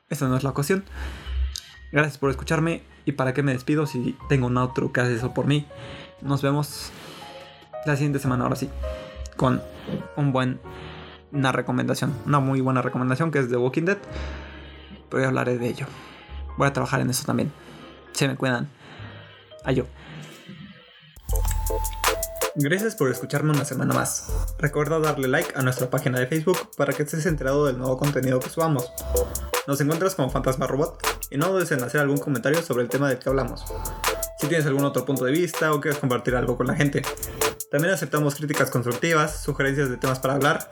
Esta 0.08 0.28
no 0.28 0.36
es 0.36 0.44
la 0.44 0.52
cuestión. 0.52 0.84
Gracias 1.92 2.18
por 2.18 2.30
escucharme 2.30 2.82
y 3.04 3.12
para 3.12 3.34
qué 3.34 3.42
me 3.42 3.52
despido 3.52 3.86
si 3.86 4.16
tengo 4.28 4.46
un 4.46 4.58
outro 4.58 4.92
que 4.92 5.00
hace 5.00 5.14
eso 5.14 5.34
por 5.34 5.46
mí. 5.46 5.66
Nos 6.20 6.42
vemos 6.42 6.90
la 7.84 7.94
siguiente 7.96 8.18
semana 8.18 8.44
ahora 8.44 8.56
sí 8.56 8.68
con 9.36 9.62
un 10.16 10.32
buen 10.32 10.60
una 11.32 11.52
recomendación, 11.52 12.14
una 12.24 12.40
muy 12.40 12.60
buena 12.60 12.82
recomendación 12.82 13.30
que 13.30 13.38
es 13.40 13.50
de 13.50 13.56
Walking 13.56 13.84
Dead. 13.84 13.98
Pero 15.10 15.22
ya 15.22 15.28
hablaré 15.28 15.58
de 15.58 15.68
ello. 15.68 15.86
Voy 16.56 16.66
a 16.66 16.72
trabajar 16.72 17.00
en 17.00 17.10
eso 17.10 17.24
también. 17.24 17.52
Se 18.12 18.26
me 18.26 18.36
cuidan. 18.36 18.68
Ayo. 19.64 19.86
Gracias 22.54 22.94
por 22.94 23.10
escucharme 23.10 23.50
una 23.50 23.66
semana 23.66 23.92
más. 23.92 24.32
Recuerda 24.58 24.98
darle 24.98 25.28
like 25.28 25.52
a 25.54 25.62
nuestra 25.62 25.90
página 25.90 26.18
de 26.18 26.26
Facebook 26.26 26.70
para 26.76 26.94
que 26.94 27.02
estés 27.02 27.26
enterado 27.26 27.66
del 27.66 27.76
nuevo 27.76 27.98
contenido 27.98 28.40
que 28.40 28.48
subamos. 28.48 28.90
Nos 29.66 29.80
encuentras 29.80 30.14
como 30.14 30.30
Fantasma 30.30 30.66
Robot 30.66 31.28
y 31.30 31.36
no 31.36 31.48
dudes 31.48 31.70
en 31.72 31.82
hacer 31.82 32.00
algún 32.00 32.18
comentario 32.18 32.62
sobre 32.62 32.84
el 32.84 32.88
tema 32.88 33.08
del 33.08 33.18
que 33.18 33.28
hablamos. 33.28 33.64
Si 34.38 34.48
tienes 34.48 34.66
algún 34.66 34.84
otro 34.84 35.04
punto 35.04 35.24
de 35.24 35.32
vista 35.32 35.72
o 35.72 35.80
quieres 35.80 35.98
compartir 35.98 36.36
algo 36.36 36.56
con 36.56 36.66
la 36.66 36.74
gente. 36.74 37.02
También 37.70 37.94
aceptamos 37.94 38.34
críticas 38.34 38.70
constructivas, 38.70 39.42
sugerencias 39.42 39.88
de 39.88 39.96
temas 39.96 40.18
para 40.18 40.34
hablar. 40.34 40.70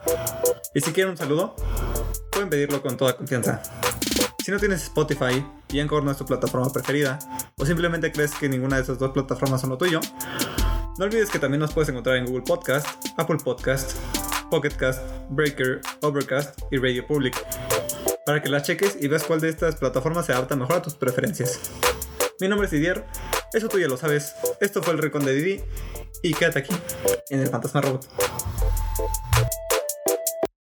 Y 0.73 0.81
si 0.81 0.91
quieren 0.91 1.11
un 1.11 1.17
saludo, 1.17 1.55
pueden 2.31 2.49
pedirlo 2.49 2.81
con 2.81 2.95
toda 2.95 3.17
confianza. 3.17 3.61
Si 4.43 4.51
no 4.51 4.59
tienes 4.59 4.83
Spotify 4.83 5.43
y 5.69 5.79
Anchor 5.79 6.03
no 6.03 6.11
es 6.11 6.17
tu 6.17 6.25
plataforma 6.25 6.71
preferida, 6.71 7.17
o 7.57 7.65
simplemente 7.65 8.11
crees 8.11 8.31
que 8.35 8.47
ninguna 8.47 8.75
de 8.75 8.83
esas 8.83 8.99
dos 8.99 9.11
plataformas 9.11 9.61
son 9.61 9.71
lo 9.71 9.77
tuyo, 9.77 9.99
no 10.99 11.05
olvides 11.05 11.31
que 11.31 11.39
también 11.39 11.59
nos 11.59 11.73
puedes 11.73 11.89
encontrar 11.89 12.17
en 12.17 12.25
Google 12.25 12.43
Podcast, 12.43 12.87
Apple 13.17 13.37
Podcast, 13.43 13.93
Pocket 14.51 14.75
Cast, 14.77 15.01
Breaker, 15.31 15.81
Overcast 16.01 16.59
y 16.71 16.77
Radio 16.77 17.05
Public. 17.07 17.35
Para 18.25 18.41
que 18.41 18.49
las 18.49 18.63
cheques 18.63 18.97
y 19.01 19.07
veas 19.07 19.23
cuál 19.23 19.41
de 19.41 19.49
estas 19.49 19.75
plataformas 19.77 20.27
se 20.27 20.33
adapta 20.33 20.55
mejor 20.55 20.77
a 20.77 20.81
tus 20.81 20.93
preferencias. 20.93 21.59
Mi 22.39 22.47
nombre 22.47 22.65
es 22.65 22.71
Didier, 22.71 23.05
eso 23.53 23.69
tú 23.69 23.79
ya 23.79 23.87
lo 23.87 23.97
sabes. 23.97 24.35
Esto 24.59 24.81
fue 24.83 24.93
el 24.93 24.99
Rincón 24.99 25.25
de 25.25 25.33
Didi. 25.33 25.63
Y 26.21 26.33
quédate 26.33 26.59
aquí, 26.59 26.75
en 27.29 27.41
el 27.41 27.49
Fantasma 27.49 27.81
Robot. 27.81 28.07